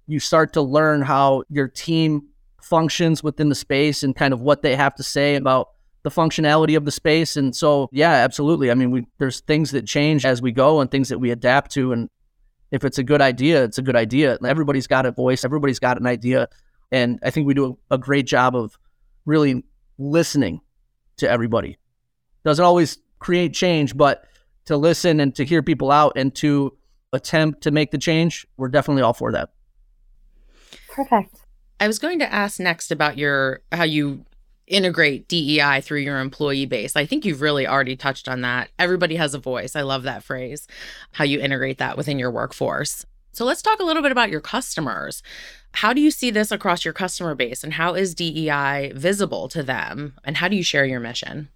you 0.06 0.20
start 0.20 0.52
to 0.54 0.62
learn 0.62 1.02
how 1.02 1.44
your 1.48 1.68
team 1.68 2.28
functions 2.62 3.22
within 3.22 3.48
the 3.48 3.54
space 3.54 4.02
and 4.02 4.16
kind 4.16 4.32
of 4.32 4.40
what 4.40 4.62
they 4.62 4.76
have 4.76 4.94
to 4.96 5.02
say 5.02 5.36
about 5.36 5.70
the 6.02 6.10
functionality 6.10 6.76
of 6.76 6.84
the 6.84 6.90
space. 6.90 7.36
And 7.36 7.54
so, 7.54 7.88
yeah, 7.92 8.12
absolutely. 8.12 8.70
I 8.70 8.74
mean, 8.74 8.90
we, 8.90 9.06
there's 9.18 9.40
things 9.40 9.70
that 9.72 9.86
change 9.86 10.24
as 10.24 10.42
we 10.42 10.52
go 10.52 10.80
and 10.80 10.90
things 10.90 11.08
that 11.08 11.18
we 11.18 11.30
adapt 11.30 11.72
to. 11.72 11.92
And 11.92 12.10
if 12.70 12.84
it's 12.84 12.98
a 12.98 13.02
good 13.02 13.22
idea, 13.22 13.64
it's 13.64 13.78
a 13.78 13.82
good 13.82 13.96
idea. 13.96 14.38
Everybody's 14.44 14.86
got 14.86 15.06
a 15.06 15.12
voice, 15.12 15.44
everybody's 15.44 15.78
got 15.78 15.98
an 15.98 16.06
idea. 16.06 16.48
And 16.92 17.18
I 17.22 17.30
think 17.30 17.46
we 17.46 17.54
do 17.54 17.78
a, 17.90 17.94
a 17.94 17.98
great 17.98 18.26
job 18.26 18.54
of 18.54 18.78
really 19.24 19.64
listening 19.98 20.60
to 21.16 21.30
everybody. 21.30 21.78
Doesn't 22.44 22.64
always 22.64 22.98
create 23.18 23.54
change, 23.54 23.96
but 23.96 24.26
to 24.66 24.76
listen 24.76 25.20
and 25.20 25.34
to 25.36 25.44
hear 25.44 25.62
people 25.62 25.90
out 25.90 26.12
and 26.16 26.34
to 26.36 26.76
attempt 27.12 27.62
to 27.62 27.70
make 27.70 27.90
the 27.90 27.98
change, 27.98 28.46
we're 28.56 28.68
definitely 28.68 29.02
all 29.02 29.12
for 29.12 29.32
that. 29.32 29.50
Perfect. 30.94 31.40
I 31.80 31.88
was 31.88 31.98
going 31.98 32.20
to 32.20 32.32
ask 32.32 32.60
next 32.60 32.92
about 32.92 33.18
your 33.18 33.62
how 33.72 33.82
you 33.82 34.24
integrate 34.68 35.28
DEI 35.28 35.80
through 35.80 35.98
your 35.98 36.20
employee 36.20 36.66
base. 36.66 36.94
I 36.94 37.04
think 37.04 37.24
you've 37.24 37.40
really 37.40 37.66
already 37.66 37.96
touched 37.96 38.28
on 38.28 38.42
that. 38.42 38.70
Everybody 38.78 39.16
has 39.16 39.34
a 39.34 39.38
voice. 39.38 39.74
I 39.74 39.82
love 39.82 40.04
that 40.04 40.22
phrase. 40.22 40.68
How 41.12 41.24
you 41.24 41.40
integrate 41.40 41.78
that 41.78 41.96
within 41.96 42.18
your 42.18 42.30
workforce. 42.30 43.04
So 43.32 43.44
let's 43.44 43.60
talk 43.60 43.80
a 43.80 43.84
little 43.84 44.02
bit 44.02 44.12
about 44.12 44.30
your 44.30 44.40
customers. 44.40 45.20
How 45.72 45.92
do 45.92 46.00
you 46.00 46.12
see 46.12 46.30
this 46.30 46.52
across 46.52 46.84
your 46.84 46.94
customer 46.94 47.34
base 47.34 47.64
and 47.64 47.72
how 47.72 47.94
is 47.94 48.14
DEI 48.14 48.92
visible 48.94 49.48
to 49.48 49.64
them 49.64 50.14
and 50.22 50.36
how 50.36 50.46
do 50.46 50.54
you 50.54 50.62
share 50.62 50.86
your 50.86 51.00
mission? 51.00 51.48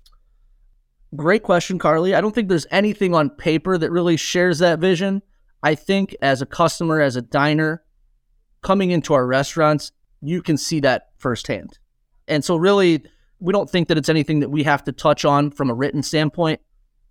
Great 1.15 1.45
question, 1.45 1.79
Karly. 1.79 2.15
I 2.15 2.21
don't 2.21 2.35
think 2.35 2.49
there's 2.49 2.67
anything 2.73 3.15
on 3.15 3.31
paper 3.31 3.79
that 3.79 3.93
really 3.93 4.17
shares 4.17 4.59
that 4.59 4.81
vision. 4.81 5.23
I 5.63 5.77
think 5.77 6.17
as 6.21 6.43
a 6.43 6.47
customer, 6.47 7.01
as 7.01 7.15
a 7.15 7.23
diner, 7.23 7.85
coming 8.63 8.91
into 8.91 9.15
our 9.15 9.27
restaurants, 9.27 9.93
you 10.21 10.43
can 10.43 10.57
see 10.57 10.81
that 10.81 11.09
firsthand. 11.19 11.79
And 12.27 12.45
so, 12.45 12.57
really, 12.57 13.05
we 13.41 13.53
don't 13.53 13.71
think 13.71 13.89
that 13.89 13.99
it's 13.99 14.09
anything 14.09 14.41
that 14.41 14.51
we 14.51 14.65
have 14.65 14.85
to 14.85 14.93
touch 14.93 15.25
on 15.25 15.51
from 15.51 15.71
a 15.71 15.75
written 15.75 16.03
standpoint. 16.03 16.61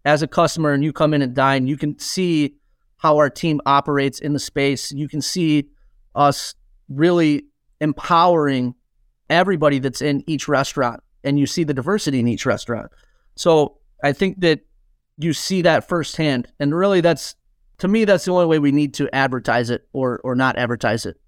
As 0.05 0.21
a 0.21 0.27
customer 0.27 0.71
and 0.71 0.83
you 0.83 0.93
come 0.93 1.13
in 1.13 1.21
and 1.21 1.33
dine, 1.33 1.67
you 1.67 1.77
can 1.77 1.97
see 1.99 2.55
how 2.97 3.17
our 3.17 3.29
team 3.29 3.61
operates 3.65 4.19
in 4.19 4.33
the 4.33 4.39
space. 4.39 4.91
You 4.91 5.07
can 5.07 5.21
see 5.21 5.69
us 6.15 6.55
really 6.89 7.45
empowering 7.79 8.75
everybody 9.29 9.79
that's 9.79 10.01
in 10.01 10.23
each 10.27 10.47
restaurant 10.47 11.01
and 11.23 11.39
you 11.39 11.45
see 11.45 11.63
the 11.63 11.73
diversity 11.73 12.19
in 12.19 12.27
each 12.27 12.45
restaurant. 12.45 12.91
So 13.35 13.77
I 14.03 14.13
think 14.13 14.39
that 14.41 14.61
you 15.17 15.33
see 15.33 15.61
that 15.63 15.87
firsthand. 15.87 16.47
And 16.59 16.73
really 16.73 17.01
that's 17.01 17.35
to 17.79 17.87
me 17.87 18.05
that's 18.05 18.25
the 18.25 18.31
only 18.31 18.45
way 18.45 18.59
we 18.59 18.71
need 18.71 18.93
to 18.95 19.13
advertise 19.13 19.69
it 19.69 19.87
or 19.93 20.19
or 20.23 20.35
not 20.35 20.57
advertise 20.57 21.05
it. 21.05 21.19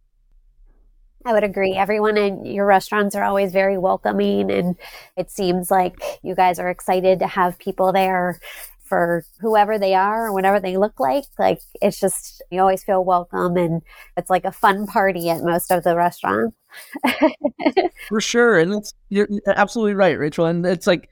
I 1.26 1.34
would 1.34 1.44
agree. 1.44 1.74
Everyone 1.74 2.18
in 2.18 2.46
your 2.46 2.66
restaurants 2.66 3.16
are 3.16 3.24
always 3.24 3.52
very 3.52 3.78
welcoming 3.78 4.50
and 4.50 4.76
it 5.18 5.30
seems 5.30 5.70
like 5.70 6.02
you 6.24 6.34
guys 6.34 6.60
are 6.60 6.70
excited 6.70 7.20
to 7.20 7.28
have 7.28 7.60
people 7.60 7.92
there 7.92 8.40
for 8.90 9.24
whoever 9.40 9.78
they 9.78 9.94
are 9.94 10.28
or 10.28 10.34
whatever 10.34 10.60
they 10.60 10.78
look 10.78 11.00
like. 11.00 11.26
Like 11.38 11.62
it's 11.82 12.00
just 12.00 12.42
you 12.50 12.60
always 12.62 12.84
feel 12.84 13.04
welcome 13.04 13.58
and 13.58 13.82
it's 14.18 14.30
like 14.30 14.46
a 14.46 14.52
fun 14.52 14.88
party 14.88 15.30
at 15.30 15.44
most 15.44 15.72
of 15.72 15.84
the 15.84 15.96
restaurants. 15.96 16.56
for 18.08 18.22
sure. 18.22 18.58
And 18.58 18.74
it's 18.74 18.94
you're 19.10 19.28
absolutely 19.46 19.96
right, 19.96 20.18
Rachael. 20.18 20.46
And 20.46 20.66
it's 20.66 20.88
like 20.88 21.10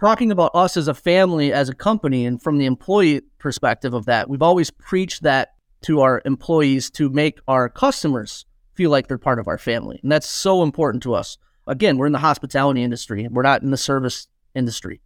talking 0.00 0.30
about 0.30 0.50
us 0.54 0.76
as 0.76 0.88
a 0.88 0.94
family, 0.94 1.52
as 1.52 1.68
a 1.68 1.74
company, 1.74 2.26
and 2.26 2.42
from 2.42 2.58
the 2.58 2.66
employee 2.66 3.22
perspective 3.38 3.94
of 3.94 4.06
that, 4.06 4.28
we've 4.28 4.42
always 4.42 4.70
preached 4.70 5.22
that 5.22 5.54
to 5.82 6.00
our 6.00 6.22
employees 6.24 6.90
to 6.90 7.08
make 7.08 7.38
our 7.46 7.68
customers 7.68 8.44
feel 8.74 8.90
like 8.90 9.08
they're 9.08 9.18
part 9.18 9.38
of 9.38 9.48
our 9.48 9.58
family. 9.58 10.00
And 10.02 10.10
that's 10.10 10.28
so 10.28 10.62
important 10.62 11.02
to 11.04 11.14
us. 11.14 11.38
Again, 11.66 11.96
we're 11.96 12.06
in 12.06 12.12
the 12.12 12.18
hospitality 12.18 12.82
industry, 12.82 13.26
we're 13.30 13.42
not 13.42 13.62
in 13.62 13.70
the 13.70 13.76
service 13.76 14.28
industry. 14.54 15.00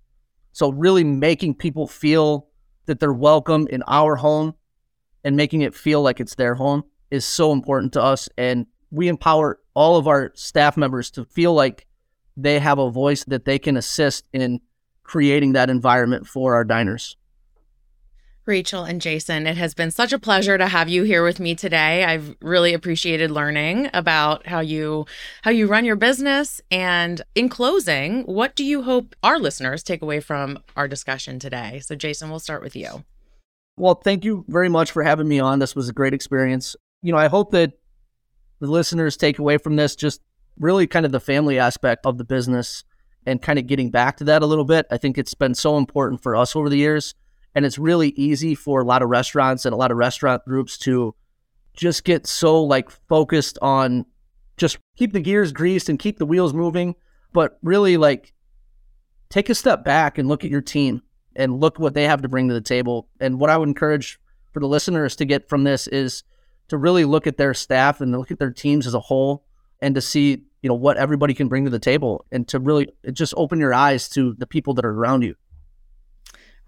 So, 0.52 0.72
really 0.72 1.04
making 1.04 1.54
people 1.54 1.86
feel 1.86 2.48
that 2.86 2.98
they're 3.00 3.12
welcome 3.12 3.68
in 3.70 3.82
our 3.86 4.16
home 4.16 4.54
and 5.22 5.36
making 5.36 5.60
it 5.60 5.74
feel 5.74 6.02
like 6.02 6.20
it's 6.20 6.34
their 6.34 6.54
home 6.54 6.84
is 7.10 7.24
so 7.24 7.52
important 7.52 7.92
to 7.92 8.02
us. 8.02 8.28
And 8.36 8.66
we 8.90 9.08
empower 9.08 9.60
all 9.74 9.96
of 9.96 10.08
our 10.08 10.32
staff 10.34 10.76
members 10.76 11.10
to 11.12 11.24
feel 11.26 11.54
like 11.54 11.86
they 12.36 12.58
have 12.58 12.78
a 12.78 12.90
voice 12.90 13.24
that 13.24 13.44
they 13.44 13.58
can 13.58 13.76
assist 13.76 14.26
in 14.32 14.60
creating 15.02 15.52
that 15.52 15.70
environment 15.70 16.26
for 16.26 16.54
our 16.54 16.64
diners. 16.64 17.16
Rachael 18.48 18.84
and 18.84 19.00
Jaysen, 19.00 19.46
it 19.46 19.58
has 19.58 19.74
been 19.74 19.90
such 19.90 20.12
a 20.12 20.18
pleasure 20.18 20.56
to 20.56 20.66
have 20.66 20.88
you 20.88 21.02
here 21.02 21.22
with 21.22 21.38
me 21.38 21.54
today. 21.54 22.02
I've 22.02 22.34
really 22.40 22.72
appreciated 22.72 23.30
learning 23.30 23.90
about 23.92 24.46
how 24.46 24.60
you 24.60 25.04
how 25.42 25.50
you 25.50 25.66
run 25.66 25.84
your 25.84 25.96
business 25.96 26.60
and 26.70 27.20
in 27.34 27.50
closing, 27.50 28.22
what 28.22 28.56
do 28.56 28.64
you 28.64 28.82
hope 28.82 29.14
our 29.22 29.38
listeners 29.38 29.82
take 29.82 30.00
away 30.00 30.20
from 30.20 30.58
our 30.76 30.88
discussion 30.88 31.38
today? 31.38 31.80
So 31.80 31.94
Jaysen, 31.94 32.30
we'll 32.30 32.40
start 32.40 32.62
with 32.62 32.74
you. 32.74 33.04
Well, 33.76 33.96
thank 33.96 34.24
you 34.24 34.46
very 34.48 34.70
much 34.70 34.90
for 34.90 35.02
having 35.02 35.28
me 35.28 35.38
on. 35.38 35.58
This 35.58 35.76
was 35.76 35.90
a 35.90 35.92
great 35.92 36.14
experience. 36.14 36.74
You 37.02 37.12
know, 37.12 37.18
I 37.18 37.28
hope 37.28 37.50
that 37.50 37.74
the 38.60 38.66
listeners 38.66 39.18
take 39.18 39.38
away 39.38 39.58
from 39.58 39.76
this 39.76 39.94
just 39.94 40.22
really 40.58 40.86
kind 40.86 41.04
of 41.04 41.12
the 41.12 41.20
family 41.20 41.58
aspect 41.58 42.06
of 42.06 42.16
the 42.16 42.24
business 42.24 42.82
and 43.26 43.42
kind 43.42 43.58
of 43.58 43.66
getting 43.66 43.90
back 43.90 44.16
to 44.16 44.24
that 44.24 44.42
a 44.42 44.46
little 44.46 44.64
bit. 44.64 44.86
I 44.90 44.96
think 44.96 45.18
it's 45.18 45.34
been 45.34 45.54
so 45.54 45.76
important 45.76 46.22
for 46.22 46.34
us 46.34 46.56
over 46.56 46.70
the 46.70 46.78
years 46.78 47.14
and 47.58 47.66
it's 47.66 47.76
really 47.76 48.10
easy 48.10 48.54
for 48.54 48.80
a 48.80 48.84
lot 48.84 49.02
of 49.02 49.08
restaurants 49.08 49.64
and 49.64 49.72
a 49.72 49.76
lot 49.76 49.90
of 49.90 49.96
restaurant 49.96 50.44
groups 50.44 50.78
to 50.78 51.12
just 51.74 52.04
get 52.04 52.24
so 52.24 52.62
like 52.62 52.88
focused 52.88 53.58
on 53.60 54.06
just 54.56 54.78
keep 54.96 55.12
the 55.12 55.18
gears 55.18 55.50
greased 55.50 55.88
and 55.88 55.98
keep 55.98 56.18
the 56.18 56.24
wheels 56.24 56.54
moving. 56.54 56.94
But 57.32 57.58
really, 57.60 57.96
like, 57.96 58.32
take 59.28 59.50
a 59.50 59.56
step 59.56 59.82
back 59.84 60.18
and 60.18 60.28
look 60.28 60.44
at 60.44 60.52
your 60.52 60.60
team 60.60 61.02
and 61.34 61.58
look 61.58 61.80
what 61.80 61.94
they 61.94 62.04
have 62.04 62.22
to 62.22 62.28
bring 62.28 62.46
to 62.46 62.54
the 62.54 62.60
table. 62.60 63.08
And 63.18 63.40
what 63.40 63.50
I 63.50 63.56
would 63.56 63.68
encourage 63.68 64.20
for 64.52 64.60
the 64.60 64.68
listeners 64.68 65.16
to 65.16 65.24
get 65.24 65.48
from 65.48 65.64
this 65.64 65.88
is 65.88 66.22
to 66.68 66.78
really 66.78 67.04
look 67.04 67.26
at 67.26 67.38
their 67.38 67.54
staff 67.54 68.00
and 68.00 68.12
look 68.12 68.30
at 68.30 68.38
their 68.38 68.52
teams 68.52 68.86
as 68.86 68.94
a 68.94 69.00
whole 69.00 69.44
and 69.82 69.96
to 69.96 70.00
see, 70.00 70.44
you 70.62 70.68
know, 70.68 70.76
what 70.76 70.96
everybody 70.96 71.34
can 71.34 71.48
bring 71.48 71.64
to 71.64 71.72
the 71.72 71.80
table 71.80 72.24
and 72.30 72.46
to 72.46 72.60
really 72.60 72.86
just 73.12 73.34
open 73.36 73.58
your 73.58 73.74
eyes 73.74 74.08
to 74.10 74.34
the 74.34 74.46
people 74.46 74.74
that 74.74 74.84
are 74.84 74.92
around 74.92 75.22
you. 75.22 75.34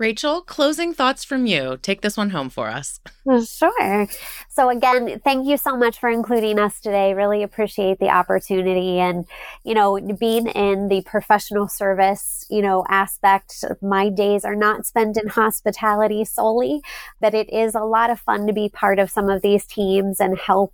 Rachael, 0.00 0.40
closing 0.40 0.94
thoughts 0.94 1.24
from 1.24 1.44
you. 1.44 1.78
Take 1.82 2.00
this 2.00 2.16
one 2.16 2.30
home 2.30 2.48
for 2.48 2.68
us. 2.68 3.00
Sure. 3.46 4.08
So, 4.48 4.70
again, 4.70 5.20
thank 5.22 5.46
you 5.46 5.58
so 5.58 5.76
much 5.76 5.98
for 6.00 6.08
including 6.08 6.58
us 6.58 6.80
today. 6.80 7.12
Really 7.12 7.42
appreciate 7.42 7.98
the 7.98 8.08
opportunity. 8.08 8.98
And, 8.98 9.26
you 9.62 9.74
know, 9.74 10.00
being 10.18 10.46
in 10.46 10.88
the 10.88 11.02
professional 11.02 11.68
service, 11.68 12.46
you 12.48 12.62
know, 12.62 12.86
aspect, 12.88 13.62
my 13.82 14.08
days 14.08 14.42
are 14.46 14.56
not 14.56 14.86
spent 14.86 15.18
in 15.18 15.28
hospitality 15.28 16.24
solely, 16.24 16.80
but 17.20 17.34
it 17.34 17.52
is 17.52 17.74
a 17.74 17.84
lot 17.84 18.08
of 18.08 18.18
fun 18.18 18.46
to 18.46 18.54
be 18.54 18.70
part 18.70 18.98
of 18.98 19.10
some 19.10 19.28
of 19.28 19.42
these 19.42 19.66
teams 19.66 20.18
and 20.18 20.38
help 20.38 20.72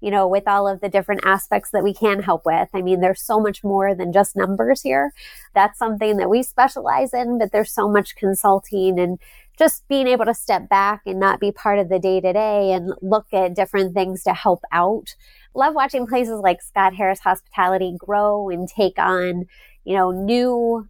you 0.00 0.10
know, 0.10 0.28
with 0.28 0.46
all 0.46 0.68
of 0.68 0.80
the 0.80 0.88
different 0.88 1.22
aspects 1.24 1.70
that 1.70 1.82
we 1.82 1.92
can 1.92 2.22
help 2.22 2.42
with. 2.44 2.68
I 2.72 2.82
mean, 2.82 3.00
there's 3.00 3.22
so 3.22 3.40
much 3.40 3.64
more 3.64 3.94
than 3.94 4.12
just 4.12 4.36
numbers 4.36 4.82
here. 4.82 5.12
That's 5.54 5.78
something 5.78 6.16
that 6.18 6.30
we 6.30 6.42
specialize 6.42 7.12
in, 7.12 7.38
but 7.38 7.52
there's 7.52 7.72
so 7.72 7.88
much 7.88 8.16
consulting 8.16 8.98
and 8.98 9.18
just 9.58 9.86
being 9.88 10.06
able 10.06 10.24
to 10.24 10.34
step 10.34 10.68
back 10.68 11.02
and 11.04 11.18
not 11.18 11.40
be 11.40 11.50
part 11.50 11.80
of 11.80 11.88
the 11.88 11.98
day 11.98 12.20
to 12.20 12.32
day 12.32 12.72
and 12.72 12.92
look 13.02 13.26
at 13.32 13.56
different 13.56 13.92
things 13.92 14.22
to 14.22 14.32
help 14.32 14.62
out. 14.70 15.16
Love 15.54 15.74
watching 15.74 16.06
places 16.06 16.40
like 16.40 16.62
Scott 16.62 16.94
Harris 16.94 17.20
Hospitality 17.20 17.96
grow 17.98 18.48
and 18.48 18.68
take 18.68 18.98
on, 18.98 19.46
you 19.84 19.96
know, 19.96 20.12
new 20.12 20.86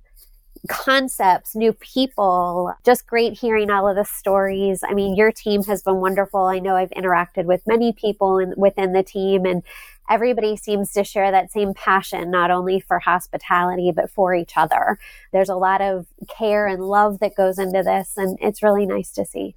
concepts, 0.68 1.54
new 1.54 1.72
people. 1.72 2.74
Just 2.84 3.06
great 3.06 3.38
hearing 3.38 3.70
all 3.70 3.88
of 3.88 3.96
the 3.96 4.04
stories. 4.04 4.80
I 4.82 4.94
mean, 4.94 5.14
your 5.14 5.32
team 5.32 5.62
has 5.64 5.82
been 5.82 5.96
wonderful. 5.96 6.40
I 6.40 6.58
know 6.58 6.76
I've 6.76 6.90
interacted 6.90 7.44
with 7.44 7.66
many 7.66 7.92
people 7.92 8.38
in, 8.38 8.54
within 8.56 8.92
the 8.92 9.02
team, 9.02 9.44
and 9.44 9.62
everybody 10.08 10.56
seems 10.56 10.92
to 10.92 11.04
share 11.04 11.30
that 11.30 11.52
same 11.52 11.74
passion, 11.74 12.30
not 12.30 12.50
only 12.50 12.80
for 12.80 12.98
hospitality, 12.98 13.92
but 13.94 14.10
for 14.10 14.34
each 14.34 14.52
other. 14.56 14.98
There's 15.32 15.50
a 15.50 15.56
lot 15.56 15.80
of 15.80 16.06
care 16.28 16.66
and 16.66 16.82
love 16.82 17.20
that 17.20 17.36
goes 17.36 17.58
into 17.58 17.82
this, 17.82 18.16
and 18.16 18.38
it's 18.40 18.62
really 18.62 18.86
nice 18.86 19.10
to 19.12 19.24
see. 19.24 19.54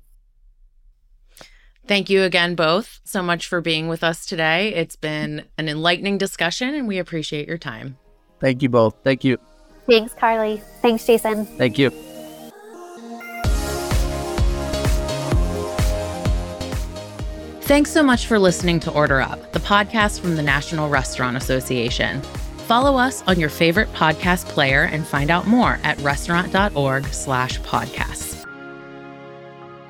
Thank 1.88 2.10
you 2.10 2.24
again, 2.24 2.56
both, 2.56 3.02
so 3.04 3.24
much 3.24 3.48
for 3.48 3.60
being 3.60 3.88
with 3.88 4.04
us 4.04 4.26
today. 4.26 4.74
It's 4.74 4.96
been 4.96 5.46
an 5.58 5.68
enlightening 5.68 6.18
discussion, 6.18 6.76
and 6.76 6.88
we 6.88 7.00
appreciate 7.00 7.48
your 7.48 7.58
time. 7.58 7.98
Thank 8.40 8.62
you 8.62 8.70
both. 8.70 8.96
Thank 9.04 9.24
you. 9.24 9.38
Thanks, 9.92 10.14
Karly. 10.14 10.62
Thanks, 10.82 11.04
Jaysen. 11.04 11.46
Thank 11.58 11.78
you. 11.78 11.90
Thanks 17.64 17.92
so 17.92 18.02
much 18.02 18.26
for 18.26 18.40
listening 18.40 18.80
to 18.82 18.92
Order 18.92 19.20
Up, 19.20 19.52
the 19.52 19.60
podcast 19.60 20.22
from 20.22 20.38
the 20.38 20.42
National 20.42 20.88
Restaurant 20.88 21.36
Association. 21.36 22.22
Follow 22.68 22.98
us 22.98 23.22
on 23.28 23.38
your 23.38 23.50
favorite 23.50 23.92
podcast 23.92 24.46
player 24.46 24.84
and 24.84 25.06
find 25.06 25.30
out 25.30 25.46
more 25.46 25.78
at 25.84 26.00
restaurant.org 26.00 27.06
slash 27.08 27.60
podcasts. 27.60 28.46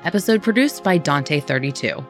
Episode 0.04 0.42
produced 0.42 0.82
by 0.82 0.98
Dante32. 0.98 2.04